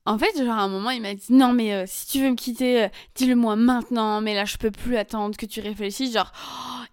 en 0.04 0.16
fait, 0.16 0.38
genre 0.38 0.56
à 0.56 0.62
un 0.62 0.68
moment, 0.68 0.90
il 0.90 1.02
m'a 1.02 1.14
dit 1.14 1.32
non 1.32 1.52
mais 1.52 1.74
euh, 1.74 1.84
si 1.88 2.06
tu 2.06 2.20
veux 2.20 2.30
me 2.30 2.36
quitter, 2.36 2.84
euh, 2.84 2.88
dis-le 3.16 3.34
moi 3.34 3.56
maintenant. 3.56 4.20
Mais 4.20 4.32
là, 4.32 4.44
je 4.44 4.58
peux 4.58 4.70
plus 4.70 4.96
attendre 4.96 5.36
que 5.36 5.44
tu 5.44 5.60
réfléchisses. 5.60 6.12
Genre, 6.12 6.30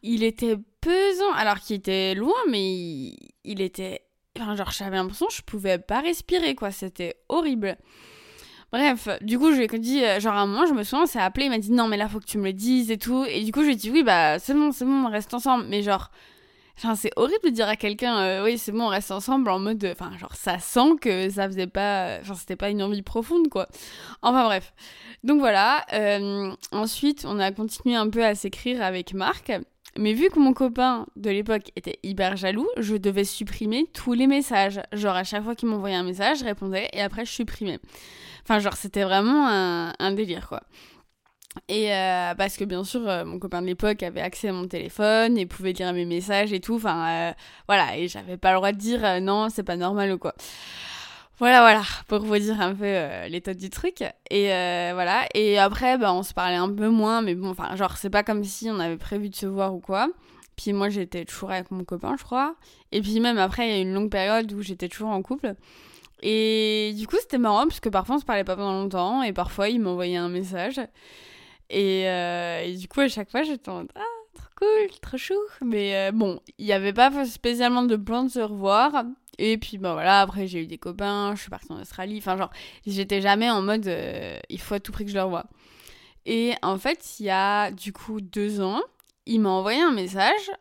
il 0.02 0.24
était 0.24 0.58
pesant, 0.82 1.32
alors 1.36 1.60
qu'il 1.60 1.76
était 1.76 2.16
loin, 2.16 2.34
mais 2.50 3.14
il, 3.44 3.62
était, 3.62 4.02
enfin 4.40 4.56
genre 4.56 4.72
j'avais 4.72 4.96
l'impression 4.96 5.28
que 5.28 5.34
je 5.34 5.44
pouvais 5.44 5.78
pas 5.78 6.02
respirer 6.02 6.56
quoi. 6.56 6.72
C'était 6.72 7.16
horrible. 7.30 7.78
Bref, 8.74 9.08
du 9.22 9.40
coup, 9.40 9.52
je 9.52 9.58
lui 9.58 9.66
ai 9.66 9.80
dit, 9.80 10.04
euh, 10.04 10.20
genre 10.20 10.34
à 10.34 10.42
un 10.42 10.48
moment, 10.48 10.66
je 10.66 10.74
me 10.74 10.84
souviens, 10.84 11.04
on 11.04 11.06
s'est 11.06 11.20
appelé, 11.20 11.46
il 11.46 11.50
m'a 11.50 11.60
dit 11.60 11.72
non 11.72 11.88
mais 11.88 11.96
là 11.96 12.10
faut 12.10 12.20
que 12.20 12.26
tu 12.26 12.40
me 12.40 12.46
le 12.46 12.54
dises 12.54 12.92
et 12.92 12.98
tout. 12.98 13.24
Et 13.30 13.44
du 13.44 13.52
coup, 13.52 13.62
je 13.62 13.68
lui 13.68 13.74
ai 13.74 13.76
dit 13.76 13.92
oui 13.92 14.04
bah 14.04 14.40
c'est 14.40 14.54
bon, 14.54 14.72
c'est 14.72 14.84
bon, 14.84 15.06
on 15.06 15.10
reste 15.10 15.34
ensemble. 15.34 15.66
Mais 15.70 15.84
genre 15.84 16.10
Enfin, 16.78 16.96
c'est 16.96 17.12
horrible 17.16 17.46
de 17.46 17.50
dire 17.50 17.68
à 17.68 17.76
quelqu'un, 17.76 18.18
euh, 18.18 18.44
oui, 18.44 18.58
c'est 18.58 18.72
bon, 18.72 18.86
on 18.86 18.88
reste 18.88 19.12
ensemble 19.12 19.50
en 19.52 19.60
mode. 19.60 19.86
Enfin, 19.92 20.18
genre, 20.18 20.36
ça 20.36 20.58
sent 20.60 20.96
que 21.00 21.30
ça 21.30 21.48
faisait 21.48 21.68
pas. 21.68 22.18
Enfin, 22.22 22.34
c'était 22.34 22.56
pas 22.56 22.70
une 22.70 22.82
envie 22.82 23.04
profonde, 23.04 23.48
quoi. 23.50 23.68
Enfin, 24.22 24.44
bref. 24.46 24.74
Donc 25.24 25.40
voilà. 25.40 25.86
Euh, 25.94 26.52
ensuite, 26.72 27.26
on 27.28 27.40
a 27.40 27.52
continué 27.52 27.96
un 27.96 28.10
peu 28.10 28.26
à 28.26 28.34
s'écrire 28.36 28.82
avec 28.82 29.14
Marc. 29.14 29.52
Mais 29.98 30.14
vu 30.14 30.30
que 30.30 30.40
mon 30.40 30.54
copain 30.54 31.06
de 31.16 31.30
l'époque 31.30 31.72
était 31.76 32.00
hyper 32.02 32.36
jaloux, 32.36 32.68
je 32.78 32.96
devais 32.96 33.24
supprimer 33.24 33.86
tous 33.94 34.14
les 34.14 34.26
messages. 34.26 34.82
Genre, 34.92 35.16
à 35.16 35.24
chaque 35.24 35.44
fois 35.44 35.54
qu'il 35.54 35.70
m'envoyait 35.70 35.96
un 35.96 36.04
message, 36.04 36.40
je 36.40 36.46
répondais 36.46 36.90
et 36.94 37.02
après, 37.02 37.26
je 37.26 37.32
supprimais. 37.32 37.80
Enfin, 38.44 38.60
genre, 38.60 38.74
c'était 38.74 39.04
vraiment 39.04 39.48
un, 39.48 40.12
délire, 40.12 40.48
quoi. 40.48 40.62
Et 41.70 41.94
euh, 41.94 42.34
parce 42.36 42.58
que 42.58 42.64
bien 42.66 42.84
sûr, 42.84 43.08
euh, 43.08 43.26
mon 43.26 43.38
copain 43.40 43.62
de 43.62 43.68
l'époque 43.68 44.02
avait 44.02 44.22
accès 44.22 44.50
à 44.50 44.54
mon 44.54 44.68
téléphone 44.68 45.38
et 45.38 45.46
pouvait 45.46 45.74
lire 45.74 45.94
mes 45.94 46.06
messages 46.06 46.52
et 46.52 46.60
tout. 46.60 46.76
Enfin, 46.76 47.30
euh, 47.30 47.34
voilà, 47.68 47.96
et 47.98 48.08
j'avais 48.08 48.38
pas 48.38 48.52
le 48.52 48.58
droit 48.58 48.72
de 48.72 48.78
dire 48.78 49.22
non, 49.22 49.50
c'est 49.50 49.64
pas 49.64 49.78
normal 49.78 50.12
ou 50.14 50.18
quoi. 50.18 50.34
Voilà, 51.40 51.62
voilà, 51.62 51.84
pour 52.08 52.20
vous 52.20 52.38
dire 52.38 52.60
un 52.62 52.74
peu 52.74 53.28
l'état 53.28 53.54
du 53.54 53.70
truc. 53.70 54.04
Et 54.30 54.48
voilà, 54.94 55.28
et 55.34 55.58
après, 55.60 55.98
bah, 55.98 56.14
on 56.14 56.24
se 56.24 56.34
parlait 56.34 56.56
un 56.56 56.70
peu 56.70 56.90
moins, 56.90 57.22
mais 57.22 57.36
bon, 57.36 57.50
enfin, 57.50 57.76
genre, 57.76 57.98
c'est 57.98 58.10
pas 58.10 58.24
comme 58.24 58.44
si 58.44 58.70
on 58.70 58.80
avait 58.80 58.98
prévu 58.98 59.30
de 59.30 59.36
se 59.36 59.46
voir 59.46 59.74
ou 59.76 59.80
quoi. 59.80 60.10
Puis 60.56 60.74
moi, 60.74 60.90
j'étais 60.90 61.26
toujours 61.26 61.52
avec 61.52 61.72
mon 61.72 61.84
copain, 61.84 62.16
je 62.18 62.24
crois. 62.24 62.56
Et 62.92 63.02
puis 63.02 63.20
même 63.20 63.38
après, 63.38 63.68
il 63.68 63.72
y 63.72 63.78
a 63.78 63.82
une 63.82 63.94
longue 63.94 64.12
période 64.12 64.52
où 64.54 64.62
j'étais 64.62 64.88
toujours 64.88 65.10
en 65.10 65.22
couple. 65.22 65.56
Et 66.26 66.94
du 66.96 67.06
coup, 67.06 67.18
c'était 67.20 67.38
marrant, 67.38 67.68
parce 67.68 67.82
que 67.82 67.90
parfois, 67.90 68.16
on 68.16 68.20
se 68.20 68.26
parlait 68.26 68.46
pas 68.46 68.56
pendant 68.56 68.82
longtemps, 68.82 69.24
et 69.24 69.34
parfois, 69.34 69.68
il 69.68 69.82
m'envoyait 69.82 70.16
un 70.16 70.30
message. 70.30 70.80
Euh, 71.74 72.62
et, 72.64 72.76
du 72.78 72.88
coup, 72.88 73.02
à 73.02 73.10
chaque 73.10 73.30
fois, 73.30 73.44
j'étais 73.44 73.70
en 73.70 73.80
mode, 73.80 73.92
ah, 73.96 74.02
trop 74.34 74.48
cool, 74.58 75.00
trop 75.02 75.18
chou. 75.18 75.38
Mais 75.62 75.96
euh, 75.98 76.12
bon, 76.14 76.40
il 76.58 76.66
n'y 76.66 76.72
avait 76.72 76.94
pas 76.94 77.26
spécialement 77.26 77.84
de 77.84 77.98
plan 77.98 78.24
de 78.24 78.30
se 78.30 78.40
revoir. 78.40 79.04
Et 79.38 79.58
puis, 79.58 79.78
bah 79.78 79.94
voilà, 79.94 80.22
après, 80.22 80.48
j'ai 80.48 80.64
eu 80.64 80.68
des 80.68 80.78
copains, 80.78 81.34
je 81.36 81.42
suis 81.42 81.50
partie 81.50 81.72
en 81.74 81.82
Australie. 81.82 82.20
Enfin, 82.20 82.38
genre, 82.38 82.52
j'étais 82.88 83.20
jamais 83.20 83.50
en 83.50 83.62
mode 83.62 83.88
euh, 83.88 84.40
il 84.50 84.62
faut 84.62 84.76
à 84.76 84.80
tout 84.80 84.94
prix 84.94 85.04
que 85.04 85.12
je 85.12 85.16
le 85.18 85.24
revoie. 85.24 85.46
Et 86.26 86.54
en 86.62 86.78
fait, 86.78 87.20
il 87.20 87.26
y 87.26 87.30
a 87.30 87.72
du 87.72 87.92
coup 87.92 88.22
deux 88.22 88.62
ans, 88.62 88.82
il 89.26 89.42
m'a 89.42 89.50
envoyé 89.50 89.82
un 89.82 89.92
message. 89.92 90.52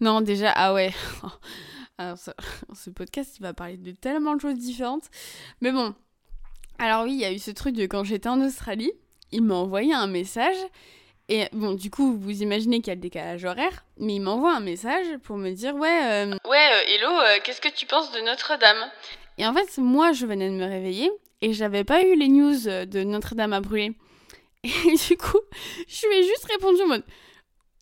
Non, 0.00 0.22
déjà, 0.22 0.50
ah 0.56 0.74
ouais. 0.74 0.92
Alors, 1.98 2.16
ça- 2.18 2.34
ce 2.74 2.90
podcast, 2.90 3.36
il 3.38 3.42
va 3.42 3.52
parler 3.54 3.76
de 3.76 3.90
tellement 3.92 4.34
de 4.36 4.40
choses 4.40 4.54
différentes. 4.58 5.04
Mais 5.60 5.72
bon. 5.72 5.94
Alors, 6.78 7.04
oui, 7.04 7.12
il 7.14 7.20
y 7.20 7.24
a 7.24 7.32
eu 7.32 7.38
ce 7.38 7.50
truc 7.50 7.74
de 7.74 7.86
quand 7.86 8.04
j'étais 8.04 8.28
en 8.28 8.40
Australie, 8.40 8.92
il 9.32 9.42
m'a 9.42 9.54
envoyé 9.56 9.92
un 9.92 10.06
message. 10.06 10.56
Et 11.28 11.46
bon, 11.52 11.74
du 11.74 11.90
coup, 11.90 12.16
vous 12.18 12.42
imaginez 12.42 12.78
qu'il 12.80 12.88
y 12.88 12.92
a 12.92 12.94
le 12.94 13.00
décalage 13.00 13.44
horaire, 13.44 13.84
mais 13.98 14.14
il 14.14 14.20
m'envoie 14.20 14.54
un 14.56 14.60
message 14.60 15.06
pour 15.24 15.36
me 15.36 15.50
dire 15.50 15.74
Ouais, 15.74 16.00
euh, 16.04 16.36
Ouais, 16.48 16.68
euh, 16.72 16.80
hello, 16.94 17.10
euh, 17.10 17.38
qu'est-ce 17.44 17.60
que 17.60 17.68
tu 17.68 17.84
penses 17.84 18.12
de 18.12 18.20
Notre-Dame? 18.20 18.90
Et 19.36 19.46
en 19.46 19.52
fait, 19.52 19.76
moi, 19.78 20.12
je 20.12 20.24
venais 20.24 20.48
de 20.48 20.54
me 20.54 20.64
réveiller 20.64 21.10
et 21.42 21.52
j'avais 21.52 21.84
pas 21.84 22.02
eu 22.02 22.14
les 22.16 22.28
news 22.28 22.54
de 22.86 23.02
Notre-Dame 23.02 23.52
à 23.52 23.60
brûler. 23.60 23.92
Et 24.64 24.68
du 24.96 25.16
coup, 25.16 25.38
je 25.86 26.06
lui 26.08 26.16
ai 26.16 26.22
juste 26.24 26.46
répondu 26.50 26.80
en 26.82 26.86
mode 26.88 27.04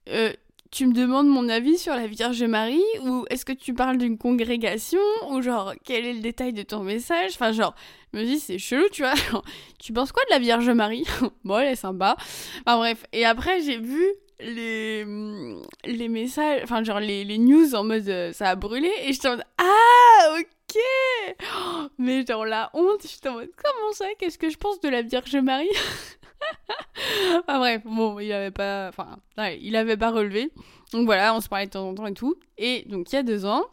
Euh, 0.09 0.33
Tu 0.71 0.87
me 0.87 0.93
demandes 0.93 1.29
mon 1.29 1.49
avis 1.49 1.79
sur 1.79 1.95
la 1.95 2.07
Vierge 2.07 2.43
Marie 2.43 2.83
Ou 3.03 3.25
est-ce 3.31 3.45
que 3.45 3.53
tu 3.53 3.73
parles 3.73 3.99
d'une 3.99 4.19
congrégation 4.19 5.01
Ou 5.31 5.41
genre, 5.41 5.75
quel 5.85 6.05
est 6.05 6.13
le 6.13 6.21
détail 6.21 6.53
de 6.53 6.63
ton 6.63 6.81
message? 6.83 7.33
Enfin, 7.35 7.53
genre, 7.53 7.75
je 8.13 8.19
me 8.19 8.25
dis, 8.25 8.41
c'est 8.41 8.59
chelou, 8.59 8.89
tu 8.91 9.03
vois. 9.03 9.15
tu 9.79 9.93
penses 9.93 10.13
quoi 10.13 10.23
de 10.25 10.31
la 10.31 10.39
Vierge 10.39 10.69
Marie? 10.71 11.07
Bon, 11.45 11.59
elle 11.59 11.73
est 11.73 11.77
sympa. 11.77 12.17
Enfin, 12.67 12.79
bref. 12.79 13.05
Et 13.13 13.25
après, 13.25 13.61
j'ai 13.63 13.79
vu 13.79 14.05
les, 14.41 15.05
les 15.85 16.09
messages, 16.09 16.61
enfin, 16.65 16.83
genre 16.85 17.01
les, 17.01 17.25
les 17.25 17.39
news 17.39 17.75
en 17.75 17.85
mode 17.85 18.09
euh, 18.09 18.33
ça 18.33 18.51
a 18.51 18.57
brûlé. 18.57 18.91
Et 19.05 19.13
j'étais 19.13 19.29
en 19.29 19.33
mode 19.33 19.45
Ah, 19.59 20.37
ok 20.39 20.83
mais 21.99 22.27
genre 22.27 22.45
la 22.45 22.71
honte, 22.75 23.03
j'étais 23.03 23.29
en 23.29 23.35
mode 23.35 23.51
comment 23.57 23.93
ça? 23.93 24.07
Qu'est-ce 24.19 24.39
que 24.39 24.51
je 24.51 24.57
pense 24.57 24.81
de 24.81 24.89
la 24.89 25.03
Vierge 25.03 25.37
Marie? 25.37 25.69
Enfin 27.41 27.59
bref, 27.59 27.83
bon, 27.85 28.19
il 28.19 28.33
avait 28.33 28.51
pas, 28.51 28.89
enfin, 28.89 29.19
il 29.61 29.77
avait 29.77 29.97
pas 29.97 30.11
relevé. 30.11 30.51
Donc 30.93 31.07
voilà, 31.07 31.35
on 31.35 31.41
se 31.41 31.49
parlait 31.49 31.67
de 31.67 31.71
temps 31.71 31.89
en 31.89 31.95
temps 31.95 32.07
et 32.07 32.15
tout. 32.15 32.37
Et 32.59 32.85
donc 32.89 33.13
il 33.13 33.17
y 33.17 33.19
a 33.19 33.23
deux 33.23 33.45
ans, 33.45 33.65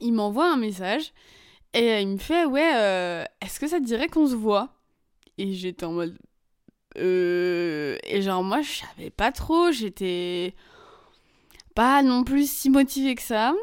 il 0.00 0.12
m'envoie 0.12 0.50
un 0.50 0.56
message 0.56 1.12
et 1.74 2.00
il 2.00 2.08
me 2.08 2.18
fait 2.18 2.44
ouais, 2.44 2.72
euh, 2.74 3.24
est-ce 3.40 3.60
que 3.60 3.68
ça 3.68 3.78
te 3.78 3.84
dirait 3.84 4.08
qu'on 4.08 4.26
se 4.26 4.34
voit? 4.34 4.74
Et 5.38 5.52
j'étais 5.52 5.84
en 5.84 5.92
mode 5.92 6.16
euh... 6.98 7.96
et 8.04 8.20
genre 8.22 8.44
moi 8.44 8.60
je 8.62 8.70
savais 8.70 9.10
pas 9.10 9.32
trop, 9.32 9.72
j'étais 9.72 10.54
pas 11.74 12.02
non 12.02 12.24
plus 12.24 12.50
si 12.50 12.70
motivée 12.70 13.14
que 13.14 13.22
ça. 13.22 13.54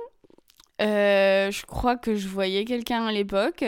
Euh, 0.81 1.51
je 1.51 1.65
crois 1.65 1.97
que 1.97 2.15
je 2.15 2.27
voyais 2.27 2.65
quelqu'un 2.65 3.05
à 3.05 3.11
l'époque. 3.11 3.63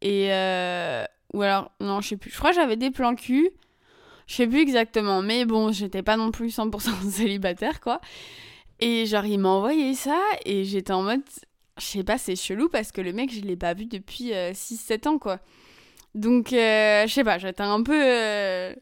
Et. 0.00 0.32
euh, 0.32 1.04
Ou 1.34 1.42
alors, 1.42 1.70
non, 1.80 2.00
je 2.00 2.08
sais 2.10 2.16
plus. 2.16 2.30
Je 2.30 2.38
crois 2.38 2.50
que 2.50 2.56
j'avais 2.56 2.76
des 2.76 2.90
plans 2.90 3.14
cul. 3.14 3.50
Je 4.26 4.34
sais 4.34 4.46
plus 4.46 4.60
exactement. 4.60 5.22
Mais 5.22 5.44
bon, 5.44 5.72
j'étais 5.72 6.02
pas 6.02 6.16
non 6.16 6.30
plus 6.30 6.48
100% 6.56 7.10
célibataire, 7.10 7.80
quoi. 7.80 8.00
Et 8.80 9.06
genre, 9.06 9.24
il 9.26 9.38
m'a 9.38 9.50
envoyé 9.50 9.94
ça. 9.94 10.18
Et 10.44 10.64
j'étais 10.64 10.92
en 10.92 11.02
mode. 11.02 11.22
Je 11.78 11.84
sais 11.84 12.04
pas, 12.04 12.18
c'est 12.18 12.36
chelou 12.36 12.68
parce 12.68 12.92
que 12.92 13.00
le 13.00 13.12
mec, 13.12 13.32
je 13.32 13.40
l'ai 13.40 13.56
pas 13.56 13.74
vu 13.74 13.86
depuis 13.86 14.32
6-7 14.32 15.06
ans, 15.08 15.18
quoi. 15.18 15.40
Donc, 16.14 16.52
euh, 16.52 17.06
je 17.06 17.12
sais 17.12 17.24
pas, 17.24 17.38
j'étais 17.38 17.62
un 17.62 17.82
peu. 17.82 17.94
euh, 17.94 18.74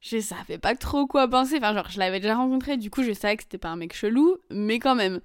je 0.00 0.20
savais 0.20 0.58
pas 0.58 0.74
trop 0.76 1.06
quoi 1.06 1.28
penser. 1.28 1.56
Enfin, 1.58 1.74
genre, 1.74 1.88
je 1.90 1.98
l'avais 1.98 2.20
déjà 2.20 2.36
rencontré. 2.36 2.76
Du 2.76 2.90
coup, 2.90 3.02
je 3.02 3.12
savais 3.12 3.36
que 3.36 3.42
c'était 3.44 3.58
pas 3.58 3.70
un 3.70 3.76
mec 3.76 3.94
chelou. 3.94 4.36
Mais 4.50 4.78
quand 4.78 4.94
même. 4.94 5.20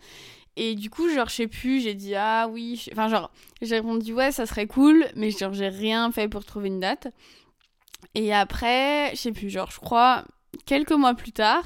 Et 0.55 0.75
du 0.75 0.89
coup, 0.89 1.09
genre, 1.09 1.29
je 1.29 1.35
sais 1.35 1.47
plus, 1.47 1.81
j'ai 1.81 1.93
dit 1.93 2.15
ah 2.15 2.47
oui. 2.49 2.85
Enfin, 2.91 3.07
genre, 3.07 3.31
j'ai 3.61 3.75
répondu 3.75 4.13
ouais, 4.13 4.31
ça 4.31 4.45
serait 4.45 4.67
cool, 4.67 5.05
mais 5.15 5.31
genre, 5.31 5.53
j'ai 5.53 5.69
rien 5.69 6.11
fait 6.11 6.27
pour 6.27 6.45
trouver 6.45 6.67
une 6.67 6.79
date. 6.79 7.07
Et 8.15 8.33
après, 8.33 9.11
je 9.11 9.17
sais 9.17 9.31
plus, 9.31 9.49
genre, 9.49 9.71
je 9.71 9.79
crois, 9.79 10.25
quelques 10.65 10.91
mois 10.91 11.13
plus 11.13 11.31
tard, 11.31 11.63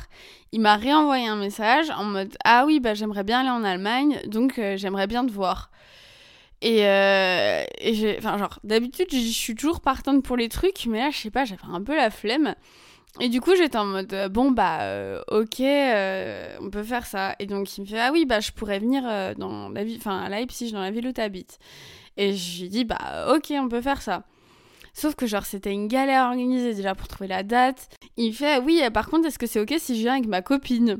il 0.52 0.62
m'a 0.62 0.76
réenvoyé 0.76 1.28
un 1.28 1.36
message 1.36 1.90
en 1.92 2.04
mode 2.06 2.36
ah 2.44 2.66
oui, 2.66 2.80
bah 2.80 2.94
j'aimerais 2.94 3.24
bien 3.24 3.40
aller 3.42 3.50
en 3.50 3.64
Allemagne, 3.64 4.20
donc 4.28 4.60
euh, 4.60 4.78
j'aimerais 4.78 5.08
bien 5.08 5.26
te 5.26 5.32
voir. 5.32 5.72
Et, 6.62 6.86
euh, 6.88 7.64
et 7.80 7.94
j'ai, 7.94 8.18
enfin, 8.18 8.38
genre, 8.38 8.60
d'habitude, 8.64 9.08
je 9.12 9.18
suis 9.18 9.56
toujours 9.56 9.82
partante 9.82 10.24
pour 10.24 10.38
les 10.38 10.50
trucs, 10.50 10.86
mais 10.86 11.00
là, 11.00 11.10
je 11.12 11.18
sais 11.18 11.32
pas, 11.32 11.44
j'avais 11.46 11.62
un 11.70 11.82
peu 11.82 11.96
la 11.96 12.10
flemme. 12.10 12.56
Et 13.20 13.30
du 13.30 13.42
coup, 13.42 13.56
j'étais 13.56 13.78
en 13.78 13.86
mode, 13.86 14.12
euh, 14.14 14.28
bon, 14.28 14.52
bah, 14.52 14.82
euh, 14.82 15.22
ok, 15.30 15.60
euh, 15.60 16.58
on 16.62 16.70
peut 16.72 16.84
faire 16.84 17.06
ça. 17.06 17.36
Et 17.40 17.46
donc, 17.46 17.78
il 17.78 17.82
me 17.82 17.86
fait, 17.86 18.00
ah 18.00 18.12
oui, 18.12 18.26
bah, 18.26 18.40
je 18.40 18.52
pourrais 18.52 18.80
venir 18.80 19.04
dans 19.38 19.70
la 19.70 19.84
ville, 19.84 19.98
enfin, 20.00 20.20
à 20.20 20.30
Leipzig, 20.30 20.72
dans 20.72 20.82
la 20.82 20.90
ville 20.90 21.08
où 21.08 21.12
t'habites. 21.12 21.60
Et 22.18 22.34
j'ai 22.34 22.70
dit, 22.70 22.86
bah, 22.86 23.28
ok, 23.36 23.52
on 23.52 23.70
peut 23.70 23.82
faire 23.82 24.02
ça. 24.02 24.24
Sauf 24.94 25.16
que, 25.16 25.28
genre, 25.28 25.46
c'était 25.46 25.72
une 25.72 25.88
galère 25.88 26.26
organisée 26.26 26.74
déjà 26.74 26.96
pour 26.96 27.08
trouver 27.08 27.28
la 27.28 27.44
date. 27.44 27.88
Il 28.18 28.30
me 28.30 28.34
fait, 28.34 28.60
oui, 28.60 28.82
par 28.92 29.08
contre, 29.10 29.28
est-ce 29.28 29.40
que 29.40 29.48
c'est 29.48 29.60
ok 29.60 29.76
si 29.78 29.96
je 29.96 30.02
viens 30.02 30.14
avec 30.14 30.28
ma 30.28 30.42
copine? 30.42 31.00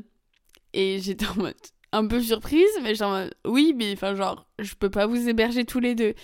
Et 0.72 1.00
j'étais 1.00 1.26
en 1.26 1.36
mode, 1.36 1.54
un 1.92 2.06
peu 2.06 2.20
surprise, 2.20 2.70
mais 2.82 2.94
genre, 2.94 3.24
oui, 3.44 3.74
mais 3.76 3.92
enfin, 3.92 4.14
genre, 4.14 4.46
je 4.60 4.74
peux 4.74 4.90
pas 4.90 5.06
vous 5.06 5.28
héberger 5.28 5.64
tous 5.64 5.80
les 5.80 5.94
deux. 5.96 6.14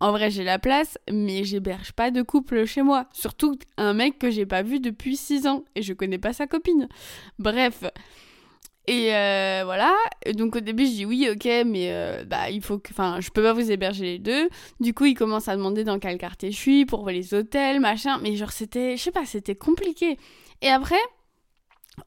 En 0.00 0.12
vrai, 0.12 0.30
j'ai 0.30 0.44
la 0.44 0.58
place, 0.58 0.98
mais 1.10 1.44
j'héberge 1.44 1.92
pas 1.92 2.10
de 2.10 2.22
couple 2.22 2.64
chez 2.64 2.82
moi. 2.82 3.06
Surtout 3.12 3.56
un 3.76 3.92
mec 3.92 4.18
que 4.18 4.30
j'ai 4.30 4.46
pas 4.46 4.62
vu 4.62 4.80
depuis 4.80 5.16
6 5.16 5.46
ans 5.46 5.64
et 5.74 5.82
je 5.82 5.92
connais 5.92 6.18
pas 6.18 6.32
sa 6.32 6.46
copine. 6.46 6.88
Bref. 7.38 7.84
Et 8.86 9.14
euh, 9.14 9.62
voilà. 9.64 9.94
Donc 10.34 10.56
au 10.56 10.60
début, 10.60 10.86
je 10.86 10.90
dis 10.90 11.04
oui, 11.04 11.28
ok, 11.30 11.44
mais 11.66 11.92
euh, 11.92 12.24
bah 12.24 12.50
il 12.50 12.62
faut 12.62 12.78
que. 12.78 12.90
Enfin, 12.92 13.20
je 13.20 13.30
peux 13.30 13.42
pas 13.42 13.52
vous 13.52 13.70
héberger 13.70 14.04
les 14.04 14.18
deux. 14.18 14.48
Du 14.80 14.94
coup, 14.94 15.04
il 15.04 15.14
commence 15.14 15.48
à 15.48 15.56
demander 15.56 15.84
dans 15.84 15.98
quel 15.98 16.18
quartier 16.18 16.50
je 16.50 16.56
suis 16.56 16.86
pour 16.86 17.08
les 17.08 17.34
hôtels, 17.34 17.78
machin. 17.80 18.18
Mais 18.22 18.34
genre, 18.36 18.52
c'était. 18.52 18.96
Je 18.96 19.02
sais 19.02 19.12
pas, 19.12 19.26
c'était 19.26 19.54
compliqué. 19.54 20.16
Et 20.62 20.68
après, 20.68 20.96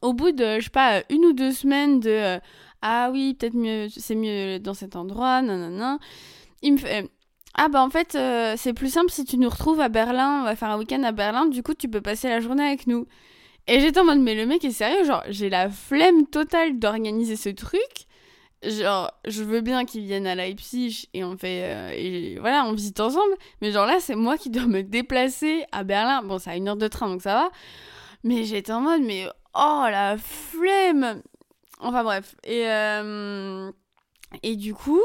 au 0.02 0.12
bout 0.14 0.32
de, 0.32 0.58
je 0.58 0.64
sais 0.64 0.70
pas, 0.70 1.02
une 1.10 1.24
ou 1.26 1.32
deux 1.32 1.52
semaines 1.52 2.00
de. 2.00 2.10
euh, 2.10 2.38
ah 2.82 3.08
oui, 3.12 3.34
peut-être 3.34 3.54
mieux, 3.54 3.88
c'est 3.88 4.14
mieux 4.14 4.58
dans 4.58 4.74
cet 4.74 4.96
endroit, 4.96 5.40
nanana. 5.42 5.98
Il 6.62 6.74
me 6.74 6.78
fait. 6.78 7.08
Ah 7.56 7.68
bah 7.68 7.82
en 7.82 7.90
fait, 7.90 8.16
euh, 8.16 8.54
c'est 8.56 8.74
plus 8.74 8.90
simple 8.92 9.10
si 9.10 9.24
tu 9.24 9.38
nous 9.38 9.48
retrouves 9.48 9.80
à 9.80 9.88
Berlin, 9.88 10.40
on 10.40 10.44
va 10.44 10.56
faire 10.56 10.70
un 10.70 10.78
week-end 10.78 11.02
à 11.04 11.12
Berlin, 11.12 11.46
du 11.46 11.62
coup 11.62 11.74
tu 11.74 11.88
peux 11.88 12.00
passer 12.00 12.28
la 12.28 12.40
journée 12.40 12.64
avec 12.64 12.86
nous. 12.88 13.06
Et 13.68 13.80
j'étais 13.80 14.00
en 14.00 14.04
mode, 14.04 14.20
mais 14.20 14.34
le 14.34 14.46
mec 14.46 14.64
est 14.64 14.72
sérieux, 14.72 15.04
genre 15.04 15.22
j'ai 15.28 15.50
la 15.50 15.70
flemme 15.70 16.26
totale 16.26 16.78
d'organiser 16.78 17.36
ce 17.36 17.50
truc. 17.50 18.06
Genre, 18.64 19.12
je 19.26 19.42
veux 19.44 19.60
bien 19.60 19.84
qu'il 19.84 20.04
vienne 20.04 20.26
à 20.26 20.34
Leipzig 20.34 21.08
et 21.14 21.22
on 21.24 21.36
fait. 21.36 21.62
euh, 21.64 21.90
et 21.94 22.38
voilà, 22.40 22.64
on 22.66 22.72
visite 22.72 22.98
ensemble. 23.00 23.34
Mais 23.60 23.72
genre 23.72 23.86
là, 23.86 23.98
c'est 24.00 24.14
moi 24.16 24.38
qui 24.38 24.50
dois 24.50 24.66
me 24.66 24.82
déplacer 24.82 25.64
à 25.72 25.84
Berlin. 25.84 26.22
Bon, 26.24 26.38
c'est 26.38 26.50
à 26.50 26.56
une 26.56 26.68
heure 26.68 26.76
de 26.76 26.88
train 26.88 27.08
donc 27.08 27.22
ça 27.22 27.34
va. 27.34 27.50
Mais 28.24 28.44
j'étais 28.44 28.72
en 28.72 28.80
mode, 28.80 29.02
mais 29.02 29.28
oh 29.54 29.84
la 29.90 30.16
flemme! 30.18 31.22
Enfin 31.80 32.04
bref. 32.04 32.36
Et, 32.44 32.68
euh, 32.68 33.70
et 34.42 34.56
du 34.56 34.74
coup. 34.74 35.02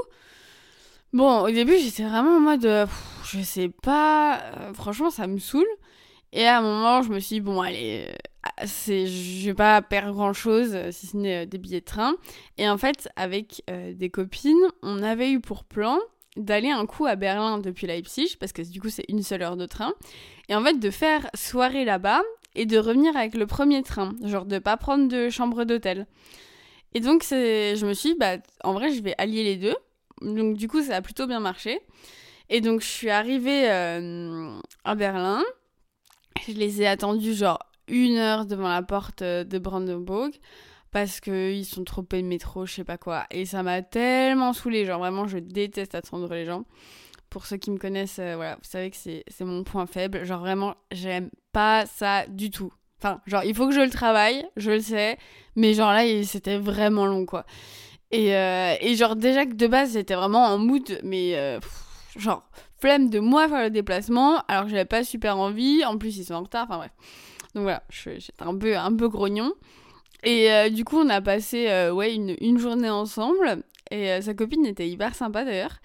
Bon, 1.12 1.42
au 1.42 1.50
début, 1.50 1.78
j'étais 1.80 2.04
vraiment 2.04 2.38
en 2.38 2.40
mode, 2.40 2.66
euh, 2.66 2.86
pff, 2.86 3.22
je 3.24 3.42
sais 3.42 3.70
pas, 3.70 4.42
euh, 4.42 4.74
franchement, 4.74 5.10
ça 5.10 5.26
me 5.26 5.40
saoule. 5.40 5.66
Et 6.34 6.46
à 6.46 6.60
un 6.60 6.62
moment, 6.62 7.02
je 7.02 7.10
me 7.10 7.20
suis 7.20 7.38
dit, 7.38 7.42
bon, 7.42 7.62
allez, 7.62 8.06
euh, 8.08 8.66
c'est, 8.66 9.08
je 9.08 9.46
vais 9.48 9.56
pas 9.56 9.82
perdre 9.82 10.14
grand 10.14 10.34
chose, 10.34 10.78
si 10.92 11.08
ce 11.08 11.18
n'est 11.18 11.44
euh, 11.44 11.46
des 11.48 11.58
billets 11.58 11.80
de 11.80 11.86
train. 11.86 12.14
Et 12.60 12.70
en 12.70 12.78
fait, 12.78 13.10
avec 13.16 13.64
euh, 13.72 13.94
des 13.94 14.12
copines, 14.12 14.68
on 14.84 15.02
avait 15.02 15.32
eu 15.32 15.40
pour 15.40 15.64
plan 15.64 15.98
d'aller 16.38 16.70
un 16.70 16.86
coup 16.86 17.08
à 17.08 17.16
Berlin 17.16 17.58
depuis 17.58 17.88
Leipzig, 17.88 18.38
parce 18.40 18.54
que 18.54 18.62
du 18.62 18.80
coup, 18.80 18.90
c'est 18.90 19.06
une 19.10 19.24
seule 19.24 19.42
heure 19.42 19.58
de 19.58 19.66
train. 19.66 19.94
Et 20.48 20.56
en 20.56 20.64
fait, 20.64 20.80
de 20.80 20.92
faire 20.92 21.28
soirée 21.34 21.86
là-bas 21.86 22.22
et 22.54 22.68
de 22.68 22.78
revenir 22.78 23.18
avec 23.18 23.34
le 23.34 23.48
premier 23.48 23.82
train, 23.82 24.14
genre 24.24 24.46
de 24.46 24.60
pas 24.60 24.78
prendre 24.78 25.08
de 25.08 25.30
chambre 25.30 25.64
d'hôtel. 25.64 26.06
Et 26.94 27.00
donc, 27.00 27.24
je 27.24 27.86
me 27.86 27.94
suis 27.94 28.12
dit, 28.12 28.16
bah, 28.20 28.38
en 28.64 28.74
vrai, 28.74 28.92
je 28.92 29.02
vais 29.02 29.16
allier 29.18 29.44
les 29.44 29.58
deux. 29.58 29.76
Donc 30.22 30.58
du 30.58 30.68
coup, 30.68 30.82
ça 30.82 30.98
a 30.98 31.02
plutôt 31.02 31.28
bien 31.28 31.40
marché. 31.40 31.80
Et 32.50 32.62
donc 32.62 32.82
je 32.82 32.88
suis 32.88 33.10
arrivée 33.10 33.70
euh, 33.70 34.60
à 34.84 34.96
Berlin. 34.96 35.44
Je 36.48 36.54
les 36.54 36.82
ai 36.82 36.88
attendus 36.88 37.36
genre 37.36 37.60
une 37.88 38.18
heure 38.18 38.46
devant 38.46 38.70
la 38.70 38.82
porte 38.82 39.22
euh, 39.22 39.44
de 39.44 39.58
Brandenburg 39.60 40.32
parce 40.92 41.20
qu'ils 41.20 41.66
sont 41.66 41.84
trop 41.84 42.02
de 42.02 42.22
métro, 42.22 42.66
je 42.66 42.74
sais 42.74 42.84
pas 42.84 42.98
quoi. 42.98 43.26
Et 43.30 43.46
ça 43.46 43.62
m'a 43.62 43.82
tellement 43.82 44.54
saoulée. 44.54 44.86
Genre 44.86 45.00
vraiment, 45.00 45.28
je 45.28 45.38
déteste 45.38 45.96
attendre 45.96 46.34
les 46.34 46.46
gens. 46.46 46.64
Pour 47.30 47.46
ceux 47.46 47.58
qui 47.58 47.70
me 47.70 47.78
connaissent, 47.78 48.18
euh, 48.20 48.36
voilà, 48.36 48.56
vous 48.56 48.68
savez 48.68 48.90
que 48.90 48.98
c'est 48.98 49.24
mon 49.42 49.64
point 49.64 49.86
faible. 49.86 50.26
Genre 50.26 50.40
vraiment, 50.40 50.76
j'aime 50.92 51.30
pas 51.52 51.86
ça 51.86 52.26
du 52.28 52.50
tout. 52.50 52.74
Enfin, 52.98 53.22
genre, 53.28 53.44
il 53.44 53.54
faut 53.54 53.68
que 53.68 53.74
je 53.74 53.82
le 53.82 53.92
travaille, 53.92 54.44
je 54.58 54.72
le 54.72 54.82
sais. 54.82 55.18
Mais 55.56 55.74
genre 55.76 55.94
là, 55.94 56.04
c'était 56.24 56.58
vraiment 56.58 57.06
long, 57.06 57.26
quoi. 57.26 57.46
Et, 58.12 58.36
euh, 58.36 58.76
et 58.82 58.96
genre 58.96 59.16
déjà 59.16 59.46
que 59.46 59.54
de 59.54 59.68
base 59.68 59.94
j'étais 59.94 60.16
vraiment 60.16 60.46
en 60.46 60.58
mood, 60.58 61.00
mais 61.04 61.36
euh, 61.36 61.60
genre 62.16 62.44
flemme 62.80 63.10
de 63.10 63.20
moi 63.20 63.48
faire 63.48 63.64
le 63.64 63.70
déplacement, 63.70 64.42
alors 64.48 64.64
que 64.64 64.72
j'avais 64.72 64.86
pas 64.86 65.04
super 65.04 65.38
envie, 65.38 65.86
en 65.86 65.98
plus 65.98 66.18
ils 66.18 66.26
sont 66.26 66.34
en 66.34 66.44
retard, 66.44 66.66
enfin 66.68 66.78
bref. 66.78 66.92
Donc 67.54 67.64
voilà, 67.64 67.84
j'étais 67.90 68.34
un 68.40 68.56
peu, 68.56 68.78
un 68.78 68.96
peu 68.96 69.10
grognon. 69.10 69.54
Et 70.24 70.52
euh, 70.52 70.70
du 70.70 70.86
coup, 70.86 70.98
on 70.98 71.10
a 71.10 71.22
passé 71.22 71.90
ouais, 71.92 72.14
une, 72.14 72.36
une, 72.42 72.60
journée 72.60 72.90
ensemble. 72.90 73.64
Et 73.90 74.22
sa 74.22 74.34
copine 74.36 74.66
était 74.66 74.88
hyper 74.88 75.16
sympa 75.16 75.46
d'ailleurs. 75.46 75.80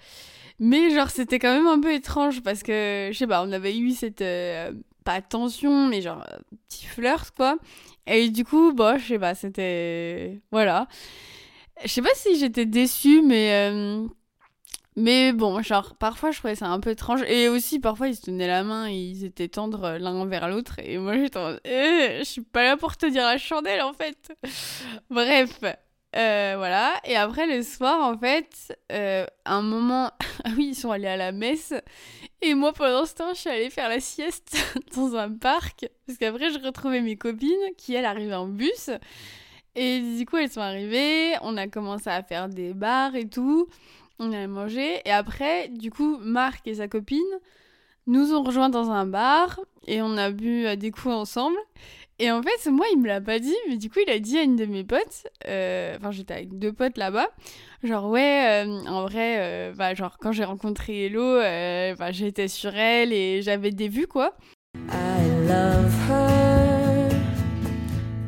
Mais 0.59 0.91
genre, 0.91 1.09
c'était 1.09 1.39
quand 1.39 1.53
même 1.53 1.67
un 1.67 1.79
peu 1.79 1.93
étrange 1.93 2.43
parce 2.43 2.61
que, 2.61 3.09
je 3.11 3.17
sais 3.17 3.27
pas, 3.27 3.43
on 3.43 3.51
avait 3.51 3.77
eu 3.77 3.91
cette. 3.91 4.23
pas 5.03 5.21
tension, 5.21 5.87
mais 5.87 6.01
genre, 6.01 6.23
petit 6.67 6.85
flirt 6.85 7.31
quoi. 7.35 7.57
Et 8.05 8.29
du 8.29 8.45
coup, 8.45 8.73
bon, 8.73 8.99
je 8.99 9.07
sais 9.07 9.19
pas, 9.19 9.33
c'était. 9.33 10.39
Voilà. 10.51 10.87
Je 11.83 11.89
sais 11.89 12.01
pas 12.01 12.13
si 12.15 12.39
j'étais 12.39 12.65
déçue, 12.65 13.21
mais. 13.21 14.07
Mais 14.97 15.33
bon, 15.33 15.61
genre, 15.61 15.95
parfois 15.95 16.31
je 16.31 16.39
trouvais 16.39 16.55
ça 16.55 16.67
un 16.67 16.79
peu 16.79 16.91
étrange. 16.91 17.21
Et 17.27 17.49
aussi, 17.49 17.79
parfois 17.79 18.07
ils 18.07 18.15
se 18.15 18.21
tenaient 18.21 18.47
la 18.47 18.63
main 18.63 18.87
et 18.87 18.93
ils 18.93 19.25
étaient 19.25 19.49
tendres 19.49 19.97
l'un 19.99 20.25
vers 20.25 20.47
l'autre. 20.47 20.79
Et 20.79 20.97
moi 20.97 21.17
j'étais 21.17 21.37
en 21.37 21.55
eh, 21.65 22.19
je 22.19 22.23
suis 22.23 22.41
pas 22.41 22.63
là 22.63 22.77
pour 22.77 22.95
te 22.95 23.05
dire 23.05 23.23
la 23.23 23.37
chandelle 23.37 23.81
en 23.81 23.91
fait. 23.91 24.33
Bref, 25.09 25.59
euh, 26.15 26.53
voilà. 26.57 26.93
Et 27.03 27.17
après 27.17 27.45
le 27.45 27.61
soir, 27.61 28.07
en 28.07 28.17
fait, 28.17 28.77
euh, 28.91 29.25
un 29.45 29.61
moment. 29.61 30.11
Ah 30.47 30.51
oui, 30.57 30.67
ils 30.69 30.75
sont 30.75 30.91
allés 30.91 31.07
à 31.07 31.17
la 31.17 31.31
messe. 31.31 31.73
Et 32.41 32.53
moi 32.53 32.71
pendant 32.71 33.05
ce 33.05 33.15
temps, 33.15 33.33
je 33.33 33.39
suis 33.39 33.49
allée 33.49 33.71
faire 33.71 33.89
la 33.89 33.99
sieste 33.99 34.55
dans 34.95 35.15
un 35.15 35.31
parc. 35.31 35.87
Parce 36.05 36.19
qu'après, 36.19 36.51
je 36.51 36.59
retrouvais 36.59 37.01
mes 37.01 37.17
copines 37.17 37.73
qui, 37.77 37.95
elles, 37.95 38.05
arrivaient 38.05 38.35
en 38.35 38.47
bus. 38.47 38.91
Et 39.75 39.99
du 40.17 40.25
coup, 40.25 40.37
elles 40.37 40.49
sont 40.49 40.61
arrivées. 40.61 41.33
On 41.41 41.57
a 41.57 41.67
commencé 41.67 42.09
à 42.09 42.23
faire 42.23 42.47
des 42.47 42.73
bars 42.73 43.15
et 43.15 43.27
tout 43.27 43.67
on 44.19 44.31
allait 44.31 44.47
manger. 44.47 45.01
Et 45.05 45.11
après, 45.11 45.69
du 45.69 45.91
coup, 45.91 46.17
Marc 46.19 46.67
et 46.67 46.75
sa 46.75 46.87
copine 46.87 47.21
nous 48.07 48.33
ont 48.33 48.43
rejoints 48.43 48.69
dans 48.69 48.91
un 48.91 49.05
bar 49.05 49.59
et 49.87 50.01
on 50.01 50.17
a 50.17 50.29
bu 50.31 50.65
euh, 50.65 50.75
des 50.75 50.91
coups 50.91 51.13
ensemble. 51.13 51.57
Et 52.17 52.31
en 52.31 52.41
fait, 52.41 52.69
moi, 52.71 52.85
il 52.93 53.01
me 53.01 53.07
l'a 53.07 53.19
pas 53.19 53.39
dit, 53.39 53.55
mais 53.67 53.75
du 53.75 53.89
coup, 53.89 53.99
il 54.05 54.09
a 54.09 54.19
dit 54.19 54.37
à 54.37 54.43
une 54.43 54.55
de 54.55 54.65
mes 54.65 54.85
potes, 54.85 55.27
euh, 55.47 55.97
enfin, 55.97 56.11
j'étais 56.11 56.33
avec 56.33 56.57
deux 56.57 56.71
potes 56.71 56.97
là-bas, 56.97 57.27
genre, 57.83 58.09
ouais, 58.09 58.63
euh, 58.65 58.87
en 58.87 59.01
vrai, 59.01 59.73
bah, 59.75 59.93
genre, 59.95 60.17
quand 60.17 60.31
j'ai 60.31 60.45
rencontré 60.45 61.07
Hello, 61.07 61.39
bah, 61.97 62.13
j'étais 62.13 62.47
sur 62.47 62.73
elle 62.73 63.11
et 63.11 63.41
j'avais 63.41 63.71
des 63.71 63.89
vues, 63.89 64.07
quoi. 64.07 64.37
I 64.75 65.27
love 65.45 65.91
her. 66.09 66.34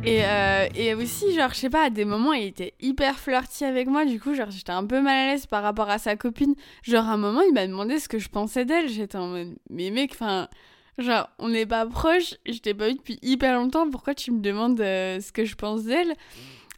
Et, 0.03 0.23
euh, 0.23 0.67
et, 0.75 0.93
aussi, 0.93 1.33
genre, 1.33 1.49
je 1.49 1.55
sais 1.55 1.69
pas, 1.69 1.85
à 1.85 1.89
des 1.89 2.05
moments, 2.05 2.33
il 2.33 2.45
était 2.45 2.73
hyper 2.79 3.19
flirty 3.19 3.65
avec 3.65 3.87
moi. 3.87 4.05
Du 4.05 4.19
coup, 4.19 4.33
genre, 4.33 4.51
j'étais 4.51 4.71
un 4.71 4.85
peu 4.85 5.01
mal 5.01 5.29
à 5.29 5.31
l'aise 5.33 5.45
par 5.47 5.63
rapport 5.63 5.89
à 5.89 5.97
sa 5.97 6.15
copine. 6.15 6.55
Genre, 6.83 7.05
à 7.05 7.13
un 7.13 7.17
moment, 7.17 7.41
il 7.41 7.53
m'a 7.53 7.67
demandé 7.67 7.99
ce 7.99 8.07
que 8.07 8.19
je 8.19 8.29
pensais 8.29 8.63
d'elle. 8.63 8.87
J'étais 8.87 9.17
en 9.17 9.27
mode, 9.27 9.55
mais 9.69 9.89
mec, 9.89 10.11
enfin, 10.13 10.47
genre, 10.97 11.29
on 11.39 11.49
n'est 11.49 11.65
pas 11.65 11.85
proches. 11.85 12.35
Je 12.45 12.59
t'ai 12.59 12.73
pas 12.73 12.87
vu 12.87 12.95
depuis 12.95 13.19
hyper 13.21 13.55
longtemps. 13.55 13.89
Pourquoi 13.89 14.15
tu 14.15 14.31
me 14.31 14.39
demandes 14.39 14.79
euh, 14.79 15.19
ce 15.19 15.31
que 15.31 15.45
je 15.45 15.55
pense 15.55 15.83
d'elle? 15.83 16.13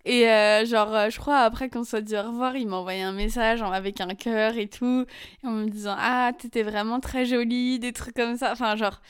Et 0.06 0.28
euh, 0.30 0.66
genre, 0.66 1.10
je 1.12 1.20
crois, 1.20 1.40
après 1.40 1.70
qu'on 1.70 1.84
soit 1.84 2.02
dit 2.02 2.16
au 2.16 2.24
revoir, 2.24 2.56
il 2.56 2.68
m'a 2.68 2.78
envoyé 2.78 3.04
un 3.04 3.12
message 3.12 3.62
avec 3.62 4.02
un 4.02 4.16
cœur 4.16 4.58
et 4.58 4.68
tout. 4.68 5.06
en 5.44 5.52
me 5.52 5.70
disant, 5.70 5.96
ah, 6.00 6.32
t'étais 6.38 6.64
vraiment 6.64 7.00
très 7.00 7.26
jolie, 7.26 7.80
des 7.80 7.94
trucs 7.94 8.16
comme 8.16 8.38
ça. 8.38 8.52
Enfin, 8.54 8.76
genre. 8.76 9.02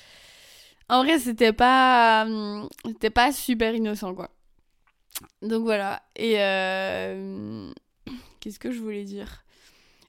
En 0.90 1.04
vrai, 1.04 1.20
c'était 1.20 1.54
pas, 1.54 2.26
hum, 2.26 2.68
c'était 2.86 3.10
pas 3.10 3.32
super 3.32 3.76
innocent, 3.76 4.14
quoi. 4.16 4.32
Donc 5.42 5.64
voilà. 5.64 6.02
Et 6.16 6.36
euh, 6.40 7.72
qu'est-ce 8.40 8.60
que 8.60 8.72
je 8.72 8.80
voulais 8.80 9.04
dire? 9.04 9.44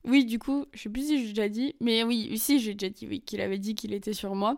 Oui, 0.04 0.24
du 0.24 0.38
coup, 0.38 0.64
je 0.72 0.82
sais 0.82 0.88
plus 0.88 1.06
si 1.06 1.20
j'ai 1.20 1.28
déjà 1.28 1.48
dit, 1.48 1.74
mais 1.80 2.02
oui, 2.02 2.36
si 2.38 2.58
j'ai 2.58 2.74
déjà 2.74 2.90
dit, 2.90 3.06
oui, 3.06 3.20
qu'il 3.20 3.40
avait 3.40 3.58
dit 3.58 3.74
qu'il 3.74 3.92
était 3.92 4.14
sur 4.14 4.34
moi. 4.34 4.56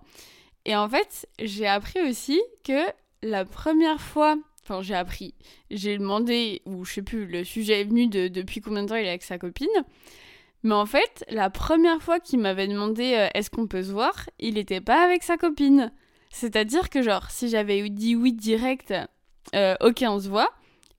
Et 0.65 0.77
en 0.77 0.89
fait, 0.89 1.29
j'ai 1.41 1.67
appris 1.67 2.01
aussi 2.03 2.41
que 2.65 2.81
la 3.23 3.45
première 3.45 4.01
fois, 4.01 4.37
enfin 4.63 4.83
j'ai 4.83 4.95
appris, 4.95 5.35
j'ai 5.71 5.99
demandé, 5.99 6.63
ou 6.67 6.85
je 6.85 6.95
sais 6.95 7.03
plus, 7.03 7.27
le 7.27 7.43
sujet 7.43 7.81
est 7.81 7.85
venu 7.85 8.07
de 8.07 8.29
depuis 8.29 8.61
combien 8.61 8.85
de 8.85 8.89
temps 8.89 8.95
il 8.97 9.05
est 9.05 9.09
avec 9.09 9.25
sa 9.25 9.39
copine. 9.39 9.67
Mais 10.63 10.75
en 10.75 10.87
fait, 10.87 11.25
la 11.29 11.51
première 11.51 12.01
fois 12.01 12.21
qu'il 12.21 12.39
m'avait 12.39 12.69
demandé 12.69 13.15
euh, 13.17 13.29
est-ce 13.35 13.51
qu'on 13.51 13.67
peut 13.67 13.83
se 13.83 13.91
voir, 13.91 14.31
il 14.39 14.55
n'était 14.55 14.81
pas 14.81 15.05
avec 15.05 15.25
sa 15.25 15.37
copine. 15.37 15.91
C'est-à-dire 16.33 16.91
que, 16.91 17.03
genre, 17.03 17.31
si 17.31 17.49
j'avais 17.49 17.89
dit 17.89 18.17
oui 18.17 18.33
direct, 18.33 18.93
euh, 19.55 19.77
ok, 19.81 20.03
on 20.09 20.19
se 20.19 20.29
voit, 20.29 20.51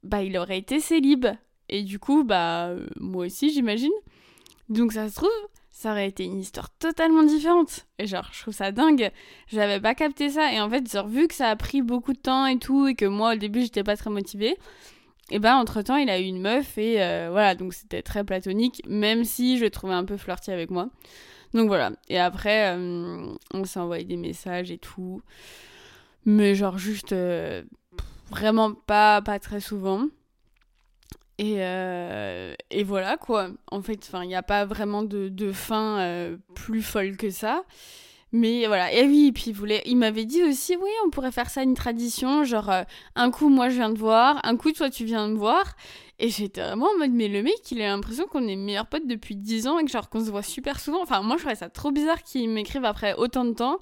bah, 0.03 0.23
il 0.23 0.37
aurait 0.37 0.59
été 0.59 0.79
célib. 0.79 1.25
Et 1.69 1.81
du 1.81 1.99
coup, 1.99 2.23
bah, 2.23 2.67
euh, 2.67 2.85
moi 2.99 3.25
aussi, 3.25 3.51
j'imagine. 3.51 3.91
Donc, 4.69 4.93
ça 4.93 5.09
se 5.09 5.15
trouve, 5.15 5.29
ça 5.71 5.91
aurait 5.91 6.07
été 6.07 6.23
une 6.23 6.39
histoire 6.39 6.69
totalement 6.77 7.23
différente. 7.23 7.87
Et 7.97 8.05
genre, 8.05 8.29
je 8.31 8.41
trouve 8.41 8.53
ça 8.53 8.71
dingue. 8.71 9.11
J'avais 9.47 9.81
pas 9.81 9.95
capté 9.95 10.29
ça. 10.29 10.53
Et 10.53 10.61
en 10.61 10.69
fait, 10.69 10.89
genre, 10.89 11.07
vu 11.07 11.27
que 11.27 11.33
ça 11.33 11.49
a 11.49 11.55
pris 11.55 11.81
beaucoup 11.81 12.13
de 12.13 12.19
temps 12.19 12.45
et 12.45 12.59
tout, 12.59 12.87
et 12.87 12.95
que 12.95 13.05
moi, 13.05 13.33
au 13.33 13.37
début, 13.37 13.61
j'étais 13.61 13.83
pas 13.83 13.97
très 13.97 14.11
motivée, 14.11 14.55
et 15.31 15.39
ben, 15.39 15.55
entre 15.55 15.81
temps, 15.81 15.95
il 15.95 16.09
a 16.09 16.19
eu 16.19 16.25
une 16.25 16.41
meuf, 16.41 16.77
et 16.77 17.01
euh, 17.01 17.29
voilà, 17.31 17.55
donc 17.55 17.73
c'était 17.73 18.01
très 18.01 18.23
platonique, 18.23 18.81
même 18.87 19.23
si 19.23 19.57
je 19.57 19.63
le 19.63 19.69
trouvais 19.69 19.93
un 19.93 20.05
peu 20.05 20.17
flirty 20.17 20.51
avec 20.51 20.69
moi. 20.69 20.89
Donc 21.53 21.67
voilà. 21.67 21.91
Et 22.09 22.19
après, 22.19 22.75
euh, 22.75 23.33
on 23.53 23.63
s'est 23.63 23.79
envoyé 23.79 24.03
des 24.03 24.17
messages 24.17 24.71
et 24.71 24.77
tout. 24.77 25.21
Mais 26.25 26.55
genre 26.55 26.77
juste 26.77 27.13
euh, 27.13 27.63
vraiment 28.29 28.73
pas, 28.73 29.21
pas 29.21 29.39
très 29.39 29.59
souvent. 29.59 30.07
Et, 31.39 31.57
et 31.57 32.83
voilà 32.83 33.17
quoi. 33.17 33.49
En 33.69 33.81
fait, 33.81 34.09
il 34.21 34.27
n'y 34.27 34.35
a 34.35 34.43
pas 34.43 34.65
vraiment 34.65 35.03
de, 35.03 35.29
de 35.29 35.51
fin 35.51 36.37
plus 36.53 36.81
folle 36.81 37.17
que 37.17 37.29
ça. 37.31 37.63
Mais 38.33 38.65
voilà, 38.65 38.91
et 38.91 39.05
oui, 39.05 39.31
puis 39.31 39.45
il, 39.47 39.53
voulait, 39.53 39.83
il 39.85 39.95
m'avait 39.95 40.25
dit 40.25 40.43
aussi, 40.43 40.75
oui, 40.75 40.89
on 41.05 41.11
pourrait 41.11 41.31
faire 41.31 41.49
ça 41.51 41.61
une 41.61 41.75
tradition, 41.75 42.43
genre 42.43 42.71
un 43.15 43.29
coup 43.31 43.47
moi 43.47 43.69
je 43.69 43.75
viens 43.75 43.91
de 43.91 43.99
voir, 43.99 44.39
un 44.43 44.57
coup 44.57 44.71
toi 44.71 44.89
tu 44.89 45.05
viens 45.05 45.29
de 45.29 45.35
voir, 45.35 45.75
et 46.19 46.29
j'étais 46.29 46.61
vraiment 46.61 46.87
en 46.87 46.97
mode, 46.97 47.11
mais 47.11 47.27
le 47.27 47.43
mec, 47.43 47.71
il 47.71 47.81
a 47.81 47.87
l'impression 47.87 48.25
qu'on 48.25 48.47
est 48.47 48.55
meilleurs 48.55 48.87
potes 48.87 49.07
depuis 49.07 49.35
10 49.35 49.67
ans 49.67 49.79
et 49.79 49.85
que 49.85 49.91
genre 49.91 50.09
qu'on 50.09 50.23
se 50.23 50.31
voit 50.31 50.43
super 50.43 50.79
souvent. 50.79 51.01
Enfin, 51.01 51.21
moi, 51.21 51.37
je 51.37 51.41
trouvais 51.41 51.55
ça 51.55 51.69
trop 51.69 51.91
bizarre 51.91 52.23
qu'il 52.23 52.49
m'écrive 52.49 52.85
après 52.85 53.13
autant 53.15 53.45
de 53.45 53.53
temps. 53.53 53.79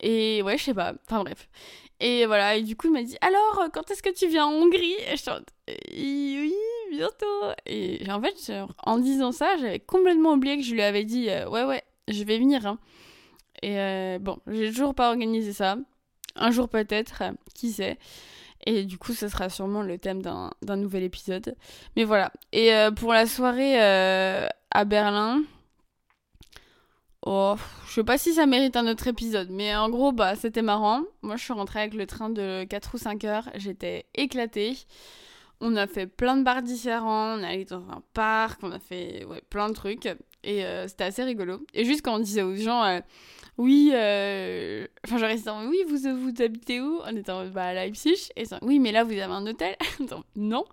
Et 0.00 0.42
ouais, 0.42 0.56
je 0.58 0.64
sais 0.64 0.74
pas. 0.74 0.94
Enfin, 1.06 1.22
bref. 1.22 1.48
Et 2.00 2.26
voilà, 2.26 2.56
et 2.56 2.62
du 2.62 2.76
coup, 2.76 2.86
il 2.88 2.92
m'a 2.92 3.02
dit, 3.02 3.16
alors, 3.20 3.68
quand 3.72 3.90
est-ce 3.90 4.02
que 4.02 4.12
tu 4.14 4.26
viens 4.28 4.46
en 4.46 4.52
Hongrie? 4.52 4.94
Et 5.10 5.16
je 5.16 5.22
suis 5.22 6.40
oui, 6.40 6.54
bientôt. 6.92 7.52
Et 7.66 8.00
en 8.10 8.20
fait, 8.20 8.52
en 8.84 8.98
disant 8.98 9.32
ça, 9.32 9.56
j'avais 9.58 9.80
complètement 9.80 10.32
oublié 10.34 10.56
que 10.56 10.62
je 10.62 10.72
lui 10.72 10.82
avais 10.82 11.04
dit, 11.04 11.28
euh, 11.30 11.48
ouais, 11.48 11.64
ouais, 11.64 11.82
je 12.08 12.24
vais 12.24 12.38
venir. 12.38 12.66
Hein. 12.66 12.78
Et 13.62 13.78
euh, 13.78 14.18
bon, 14.20 14.38
j'ai 14.46 14.70
toujours 14.70 14.94
pas 14.94 15.08
organisé 15.08 15.52
ça. 15.52 15.76
Un 16.36 16.50
jour 16.50 16.68
peut-être, 16.68 17.22
qui 17.54 17.72
sait. 17.72 17.98
Et 18.66 18.84
du 18.84 18.98
coup, 18.98 19.12
ce 19.12 19.28
sera 19.28 19.48
sûrement 19.48 19.82
le 19.82 19.98
thème 19.98 20.22
d'un 20.22 20.76
nouvel 20.76 21.02
épisode. 21.02 21.54
Mais 21.96 22.04
voilà. 22.04 22.32
Et 22.52 22.74
euh, 22.74 22.90
pour 22.90 23.12
la 23.12 23.26
soirée 23.26 23.80
euh, 23.82 24.46
à 24.70 24.84
Berlin, 24.84 25.42
oh, 27.26 27.56
je 27.86 27.92
sais 27.92 28.04
pas 28.04 28.18
si 28.18 28.34
ça 28.34 28.46
mérite 28.46 28.76
un 28.76 28.86
autre 28.86 29.06
épisode. 29.06 29.50
Mais 29.50 29.76
en 29.76 29.90
gros, 29.90 30.12
bah, 30.12 30.34
c'était 30.34 30.62
marrant. 30.62 31.02
Moi, 31.22 31.36
je 31.36 31.44
suis 31.44 31.52
rentrée 31.52 31.80
avec 31.80 31.94
le 31.94 32.06
train 32.06 32.30
de 32.30 32.64
4 32.64 32.94
ou 32.94 32.98
5 32.98 33.24
heures. 33.24 33.50
J'étais 33.54 34.06
éclatée. 34.14 34.76
On 35.60 35.76
a 35.76 35.86
fait 35.86 36.06
plein 36.06 36.36
de 36.36 36.42
bars 36.42 36.62
différents. 36.62 37.38
On 37.38 37.42
est 37.42 37.46
allé 37.46 37.64
dans 37.66 37.86
un 37.90 38.02
parc. 38.14 38.62
On 38.62 38.72
a 38.72 38.78
fait 38.78 39.24
ouais, 39.26 39.42
plein 39.50 39.68
de 39.68 39.74
trucs. 39.74 40.08
Et 40.42 40.64
c'était 40.88 41.04
assez 41.04 41.22
rigolo. 41.22 41.64
Et 41.74 41.84
juste 41.84 42.02
quand 42.02 42.16
on 42.16 42.18
disait 42.18 42.42
aux 42.42 42.56
gens 42.56 43.00
oui, 43.56 43.92
euh... 43.94 44.86
enfin, 45.04 45.18
j'aurais 45.18 45.36
dit, 45.36 45.44
oui, 45.68 45.78
vous, 45.88 46.16
vous 46.16 46.42
habitez 46.42 46.80
où? 46.80 47.00
En 47.00 47.46
bah, 47.52 47.66
à 47.66 47.74
Leipzig. 47.74 48.30
Et 48.36 48.44
oui, 48.62 48.80
mais 48.80 48.90
là, 48.90 49.04
vous 49.04 49.12
avez 49.12 49.22
un 49.22 49.46
hôtel? 49.46 49.76
Non. 50.36 50.64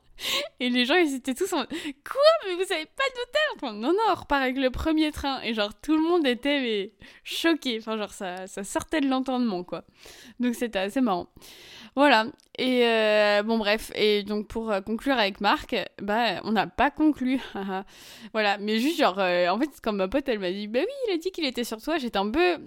Et 0.60 0.70
les 0.70 0.86
gens, 0.86 0.96
ils 0.96 1.16
étaient 1.16 1.34
tous 1.34 1.52
en 1.54 1.64
quoi? 1.66 2.22
Mais 2.46 2.54
vous 2.56 2.72
avez 2.72 2.86
pas 2.86 3.04
d'hôtel? 3.16 3.80
Non, 3.80 3.94
non, 3.94 4.00
on 4.10 4.16
repart 4.16 4.42
avec 4.42 4.58
le 4.58 4.70
premier 4.70 5.12
train. 5.12 5.42
Et 5.42 5.54
genre, 5.54 5.74
tout 5.82 5.96
le 5.96 6.02
monde 6.02 6.26
était 6.26 6.60
mais, 6.60 6.92
choqué. 7.24 7.78
Enfin, 7.80 7.98
genre, 7.98 8.14
ça, 8.14 8.48
ça 8.48 8.64
sortait 8.64 9.02
de 9.02 9.08
l'entendement, 9.08 9.64
quoi. 9.64 9.84
Donc, 10.40 10.56
c'était 10.56 10.80
assez 10.80 11.02
marrant. 11.02 11.28
Voilà. 11.96 12.28
Et 12.58 12.86
euh, 12.86 13.44
bon, 13.44 13.58
bref. 13.58 13.92
Et 13.96 14.24
donc, 14.24 14.48
pour 14.48 14.72
euh, 14.72 14.82
conclure 14.82 15.18
avec 15.18 15.42
Marc, 15.42 15.76
bah, 16.02 16.42
on 16.44 16.52
n'a 16.52 16.68
pas 16.68 16.92
conclu. 16.92 17.40
voilà. 18.34 18.58
Mais 18.60 18.80
juste, 18.80 19.00
genre, 19.00 19.20
euh, 19.20 19.50
en 19.50 19.60
fait, 19.60 19.70
quand 19.82 19.94
ma 19.94 20.08
pote, 20.08 20.28
elle 20.30 20.40
m'a 20.40 20.52
dit, 20.52 20.68
bah 20.68 20.80
oui, 20.82 20.94
il 21.08 21.14
a 21.14 21.18
dit 21.18 21.32
qu'il 21.32 21.46
était 21.46 21.64
sur 21.64 21.82
toi, 21.82 21.98
j'étais 21.98 22.18
un 22.18 22.30
peu. 22.30 22.58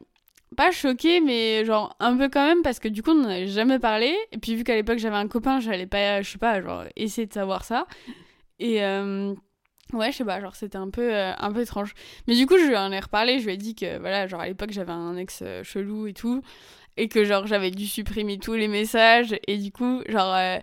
Pas 0.57 0.71
choquée, 0.71 1.21
mais 1.21 1.65
genre 1.65 1.97
un 1.99 2.17
peu 2.17 2.29
quand 2.29 2.47
même, 2.47 2.63
parce 2.63 2.79
que 2.79 2.87
du 2.87 3.03
coup, 3.03 3.11
on 3.11 3.23
n'en 3.23 3.29
avait 3.29 3.49
jamais 3.49 3.81
parlé. 3.81 4.17
Et 4.31 4.39
puis, 4.39 4.55
vu 4.55 4.63
qu'à 4.63 4.77
l'époque, 4.77 4.99
j'avais 4.99 5.17
un 5.17 5.27
copain, 5.27 5.59
j'allais 5.59 5.87
pas, 5.87 6.23
je 6.23 6.31
sais 6.31 6.39
pas, 6.39 6.63
genre, 6.63 6.85
essayer 6.97 7.27
de 7.27 7.33
savoir 7.33 7.65
ça. 7.65 7.87
Et. 8.59 8.81
Ouais, 9.93 10.11
je 10.11 10.17
sais 10.17 10.25
pas, 10.25 10.41
genre 10.41 10.57
c'était 10.57 10.79
un 10.79 10.91
peu 10.91 11.15
un 11.15 11.53
peu 11.53 11.61
étrange. 11.61 11.95
Mais 12.27 12.35
du 12.35 12.47
coup, 12.47 12.57
je 12.59 12.65
lui 12.65 12.77
en 12.77 12.91
ai 12.91 12.99
reparlé, 12.99 13.39
je 13.39 13.47
lui 13.47 13.55
ai 13.55 13.57
dit 13.57 13.75
que 13.75 13.99
voilà, 13.99 14.27
genre 14.27 14.41
à 14.41 14.47
l'époque, 14.49 14.71
j'avais 14.73 14.93
un 14.93 15.17
ex 15.17 15.43
chelou 15.63 16.07
et 16.07 16.15
tout 16.15 16.43
et 16.97 17.09
que 17.09 17.25
genre 17.25 17.47
j'avais 17.47 17.71
dû 17.71 17.87
supprimer 17.87 18.39
tous 18.39 18.55
les 18.55 18.69
messages 18.69 19.35
et 19.47 19.59
du 19.59 19.73
coup 19.73 20.03
genre 20.09 20.35
euh, 20.35 20.59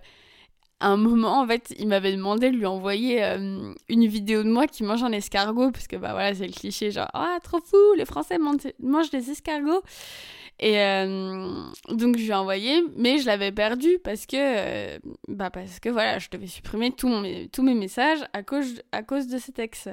un 0.81 0.97
moment, 0.97 1.41
en 1.41 1.47
fait, 1.47 1.73
il 1.77 1.87
m'avait 1.87 2.11
demandé 2.11 2.49
de 2.49 2.57
lui 2.57 2.65
envoyer 2.65 3.23
euh, 3.23 3.73
une 3.87 4.07
vidéo 4.07 4.43
de 4.43 4.49
moi 4.49 4.67
qui 4.67 4.83
mange 4.83 5.03
un 5.03 5.11
escargot, 5.11 5.71
parce 5.71 5.87
que 5.87 5.95
bah 5.95 6.11
voilà, 6.11 6.33
c'est 6.33 6.47
le 6.47 6.53
cliché, 6.53 6.91
genre, 6.91 7.09
ah, 7.13 7.37
trop 7.43 7.59
fou, 7.59 7.77
les 7.95 8.05
Français 8.05 8.37
mangent 8.39 9.11
des 9.11 9.29
escargots. 9.29 9.83
Et 10.59 10.79
euh, 10.79 11.63
donc 11.89 12.17
je 12.17 12.23
lui 12.23 12.29
ai 12.29 12.33
envoyé, 12.33 12.83
mais 12.95 13.17
je 13.17 13.25
l'avais 13.25 13.51
perdu 13.51 13.97
parce 14.03 14.25
que, 14.25 14.99
bah 15.27 15.49
parce 15.49 15.79
que 15.79 15.89
voilà, 15.89 16.19
je 16.19 16.29
devais 16.29 16.47
supprimer 16.47 16.91
tous 16.91 17.07
mes, 17.07 17.47
tous 17.47 17.63
mes 17.63 17.73
messages 17.73 18.19
à 18.33 18.43
cause, 18.43 18.81
à 18.91 19.01
cause 19.01 19.27
de 19.27 19.37
cet 19.37 19.57
ex. 19.59 19.87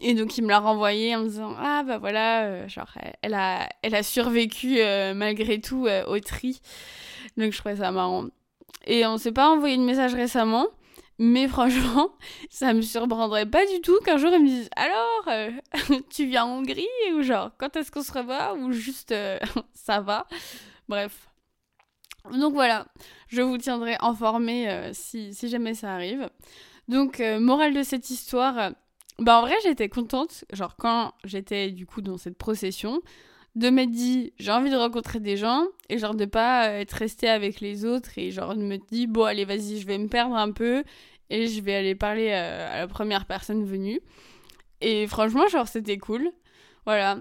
Et 0.00 0.14
donc 0.14 0.36
il 0.36 0.42
me 0.42 0.48
l'a 0.48 0.58
renvoyé 0.58 1.14
en 1.14 1.20
me 1.20 1.28
disant 1.28 1.54
ah 1.58 1.82
bah 1.84 1.98
voilà, 1.98 2.66
genre 2.66 2.92
elle 3.22 3.34
a, 3.34 3.68
elle 3.82 3.94
a 3.94 4.02
survécu 4.02 4.78
malgré 5.14 5.60
tout 5.60 5.86
au 6.06 6.18
tri. 6.20 6.60
Donc 7.36 7.52
je 7.52 7.58
trouvais 7.58 7.76
ça 7.76 7.90
marrant. 7.90 8.26
Et 8.86 9.06
on 9.06 9.16
s'est 9.18 9.32
pas 9.32 9.48
envoyé 9.50 9.76
de 9.76 9.82
message 9.82 10.14
récemment. 10.14 10.66
Mais 11.18 11.46
franchement, 11.46 12.10
ça 12.50 12.72
me 12.74 12.82
surprendrait 12.82 13.46
pas 13.46 13.64
du 13.66 13.80
tout 13.80 13.98
qu'un 14.04 14.16
jour 14.16 14.30
ils 14.32 14.42
me 14.42 14.48
disent 14.48 14.70
Alors, 14.76 15.28
euh, 15.28 15.50
tu 16.10 16.26
viens 16.26 16.44
en 16.44 16.58
Hongrie 16.58 16.86
Ou 17.14 17.22
genre, 17.22 17.50
quand 17.58 17.76
est-ce 17.76 17.92
qu'on 17.92 18.02
se 18.02 18.12
revoit 18.12 18.54
Ou 18.54 18.72
juste, 18.72 19.12
euh, 19.12 19.38
ça 19.72 20.00
va? 20.00 20.26
Bref. 20.88 21.28
Donc 22.32 22.54
voilà, 22.54 22.86
je 23.28 23.42
vous 23.42 23.58
tiendrai 23.58 23.96
informé 24.00 24.68
euh, 24.68 24.90
si, 24.92 25.34
si, 25.34 25.48
jamais 25.48 25.74
ça 25.74 25.92
arrive. 25.92 26.28
Donc, 26.88 27.22
morale 27.40 27.72
de 27.72 27.82
cette 27.82 28.10
histoire, 28.10 28.72
bah 29.18 29.38
en 29.38 29.42
vrai, 29.42 29.54
j'étais 29.62 29.88
contente. 29.88 30.44
Genre, 30.52 30.76
quand 30.76 31.12
j'étais 31.24 31.70
du 31.70 31.86
coup 31.86 32.02
dans 32.02 32.18
cette 32.18 32.36
procession, 32.36 33.00
de 33.54 33.70
m'être 33.70 33.90
dit 33.90 34.32
j'ai 34.38 34.50
envie 34.50 34.70
de 34.70 34.76
rencontrer 34.76 35.20
des 35.20 35.36
gens 35.36 35.66
et 35.88 35.98
genre 35.98 36.14
de 36.14 36.24
pas 36.24 36.68
être 36.70 36.92
resté 36.92 37.28
avec 37.28 37.60
les 37.60 37.84
autres 37.84 38.10
et 38.16 38.30
genre 38.30 38.56
de 38.56 38.62
me 38.62 38.78
dire 38.78 39.08
bon 39.08 39.24
allez 39.24 39.44
vas-y 39.44 39.78
je 39.80 39.86
vais 39.86 39.98
me 39.98 40.08
perdre 40.08 40.34
un 40.34 40.50
peu 40.50 40.82
et 41.30 41.46
je 41.46 41.60
vais 41.60 41.74
aller 41.74 41.94
parler 41.94 42.30
euh, 42.32 42.74
à, 42.74 42.78
la 42.78 42.88
première 42.88 43.26
personne 43.26 43.64
venue 43.64 44.00
et 44.80 45.06
franchement 45.06 45.46
genre 45.46 45.68
c'était 45.68 45.98
cool 45.98 46.32
voilà 46.84 47.18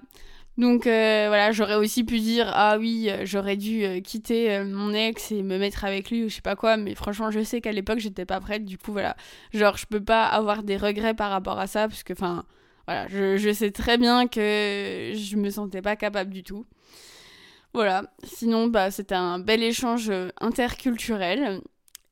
donc 0.58 0.86
euh, 0.86 1.26
voilà 1.28 1.52
j'aurais 1.52 1.76
aussi 1.76 2.04
pu 2.04 2.20
dire 2.20 2.52
ah 2.54 2.78
oui 2.78 3.10
j'aurais 3.24 3.58
dû 3.58 3.84
euh, 3.84 4.02
quitter 4.02 4.64
mon 4.64 4.94
ex 4.94 5.32
et 5.32 5.42
me 5.42 5.58
mettre 5.58 5.84
avec 5.84 6.12
lui 6.12 6.24
ou 6.24 6.30
je 6.30 6.36
sais 6.36 6.42
pas 6.42 6.56
quoi 6.56 6.78
mais 6.78 6.94
franchement 6.96 7.32
je 7.32 7.44
sais 7.44 7.60
qu'à 7.60 7.72
l'époque 7.72 8.00
j'étais 8.00 8.26
pas 8.26 8.40
prête 8.40 8.64
du 8.66 8.78
coup 8.78 8.92
voilà 8.92 9.16
genre 9.52 9.78
je 9.78 9.86
peux 9.88 10.04
pas 10.04 10.26
avoir 10.26 10.64
des 10.64 10.78
regrets 10.78 11.16
par 11.16 11.32
rapport 11.32 11.60
à 11.60 11.68
ça 11.68 11.88
parce 11.88 12.04
que 12.04 12.14
enfin 12.14 12.46
voilà, 12.86 13.08
je, 13.08 13.54
sais 13.54 13.72
très 13.72 13.98
bien 13.98 14.28
que 14.28 15.14
je 15.16 15.36
me 15.38 15.50
sentais 15.50 15.82
pas 15.82 15.96
capable 15.96 16.32
du 16.32 16.44
tout. 16.44 16.66
Voilà, 17.74 18.04
sinon 18.24 18.68
bah, 18.68 18.92
c'était 18.92 19.16
un 19.16 19.40
bel 19.40 19.64
échange 19.64 20.10
euh, 20.10 20.30
interculturel. 20.42 21.62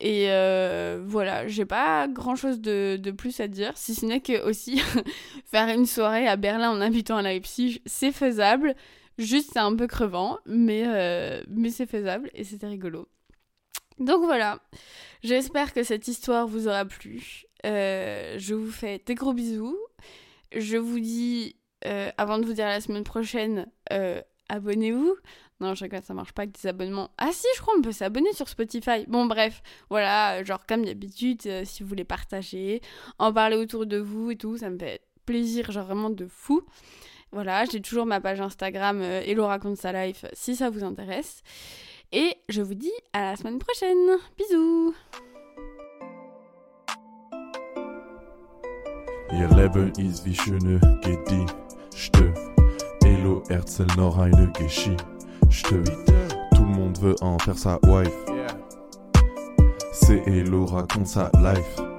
Et 0.04 0.30
euh, 0.30 1.00
voilà, 1.06 1.46
j'ai 1.46 1.64
pas 1.64 2.08
grand 2.08 2.34
chose 2.34 2.60
de, 2.60 2.98
plus 3.16 3.38
à 3.40 3.46
dire, 3.48 3.72
si 3.76 3.94
ce 3.94 4.04
n'est 4.04 4.20
que 4.20 4.44
aussi 4.44 4.82
faire 5.46 5.68
une 5.68 5.86
soirée 5.86 6.26
à 6.26 6.36
Berlin 6.36 6.70
en 6.70 6.80
habitant 6.80 7.16
à 7.16 7.22
Leipzig, 7.22 7.80
c'est 7.86 8.12
faisable. 8.12 8.74
Juste, 9.18 9.50
c'est 9.52 9.60
un 9.60 9.76
peu 9.76 9.86
crevant, 9.86 10.38
mais, 10.46 10.84
euh, 10.86 11.42
mais 11.48 11.70
c'est 11.70 11.86
faisable 11.86 12.30
et 12.34 12.44
c'était 12.44 12.66
rigolo. 12.66 13.08
Donc 13.98 14.24
voilà, 14.24 14.58
j'espère 15.22 15.72
que 15.72 15.82
cette 15.82 16.08
histoire 16.08 16.46
vous 16.46 16.66
aura 16.66 16.84
plu. 16.84 17.44
je 17.62 18.54
vous 18.54 18.70
fais 18.70 19.00
des 19.06 19.14
gros 19.14 19.32
bisous 19.32 19.78
je 20.56 20.76
vous 20.76 21.00
dis, 21.00 21.56
euh, 21.86 22.10
avant 22.18 22.38
de 22.38 22.46
vous 22.46 22.52
dire 22.52 22.66
la 22.66 22.80
semaine 22.80 23.04
prochaine, 23.04 23.66
euh, 23.92 24.20
abonnez-vous. 24.48 25.16
Non, 25.62 25.76
je 25.76 25.84
regarde, 25.84 26.04
ça 26.04 26.12
marche 26.12 26.32
pas 26.32 26.42
avec 26.42 26.60
des 26.60 26.68
abonnements. 26.68 27.12
Ah 27.18 27.30
si, 27.30 27.46
je 27.54 27.60
crois 27.60 27.74
on 27.78 27.82
peut 27.82 27.92
s'abonner 27.92 28.32
sur 28.32 28.48
Spotify. 28.48 29.06
Bon, 29.06 29.26
bref, 29.26 29.62
voilà, 29.90 30.42
genre 30.42 30.66
comme 30.66 30.84
d'habitude, 30.84 31.40
euh, 31.46 31.62
si 31.64 31.84
vous 31.84 31.88
voulez 31.88 32.02
partager, 32.02 32.80
en 33.20 33.32
parler 33.32 33.54
autour 33.54 33.86
de 33.86 33.98
vous 33.98 34.32
et 34.32 34.36
tout, 34.36 34.56
ça 34.56 34.70
me 34.70 34.76
fait 34.76 35.02
plaisir, 35.24 35.70
genre 35.70 35.86
vraiment 35.86 36.10
de 36.10 36.26
fou. 36.26 36.62
Voilà, 37.30 37.64
j'ai 37.64 37.80
toujours 37.80 38.06
ma 38.06 38.20
page 38.20 38.40
Instagram 38.40 39.00
Hello 39.02 39.46
raconte 39.46 39.76
sa 39.76 39.92
life 39.92 40.24
si 40.32 40.56
ça 40.56 40.68
vous 40.68 40.82
intéresse. 40.82 41.44
Et 42.10 42.34
je 42.48 42.60
vous 42.60 42.74
dis 42.74 42.92
à 43.12 43.22
la 43.22 43.36
semaine 43.36 43.60
prochaine. 43.60 44.18
Bisous. 44.36 44.94
Tout 55.60 56.62
le 56.62 56.64
monde 56.64 56.98
veut 56.98 57.16
en 57.20 57.38
faire 57.38 57.58
sa 57.58 57.78
wife. 57.84 58.08
C'est 59.92 60.22
Elo 60.26 60.64
raconte 60.64 61.06
sa 61.06 61.30
life. 61.42 61.91